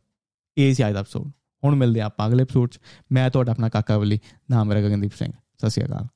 [0.58, 1.30] ਇਹ ਸੀ ਅੱਜ ਦਾ ਐਪੀਸੋਡ
[1.64, 2.78] ਹੁਣ ਮਿਲਦੇ ਆਪਾਂ ਅਗਲੇ ਐਪੀਸੋਡ 'ਚ।
[3.12, 4.18] ਮੈਂ ਤੁਹਾਡਾ ਆਪਣਾ ਕਾਕਾ ਵਲੀ,
[4.50, 6.06] ਨਾਮ ਮੇਰਾ ਗਗਨਦੀਪ ਸਿੰਘ। ਸਤਿ ਸ਼੍ਰੀ ਅਕਾਲ।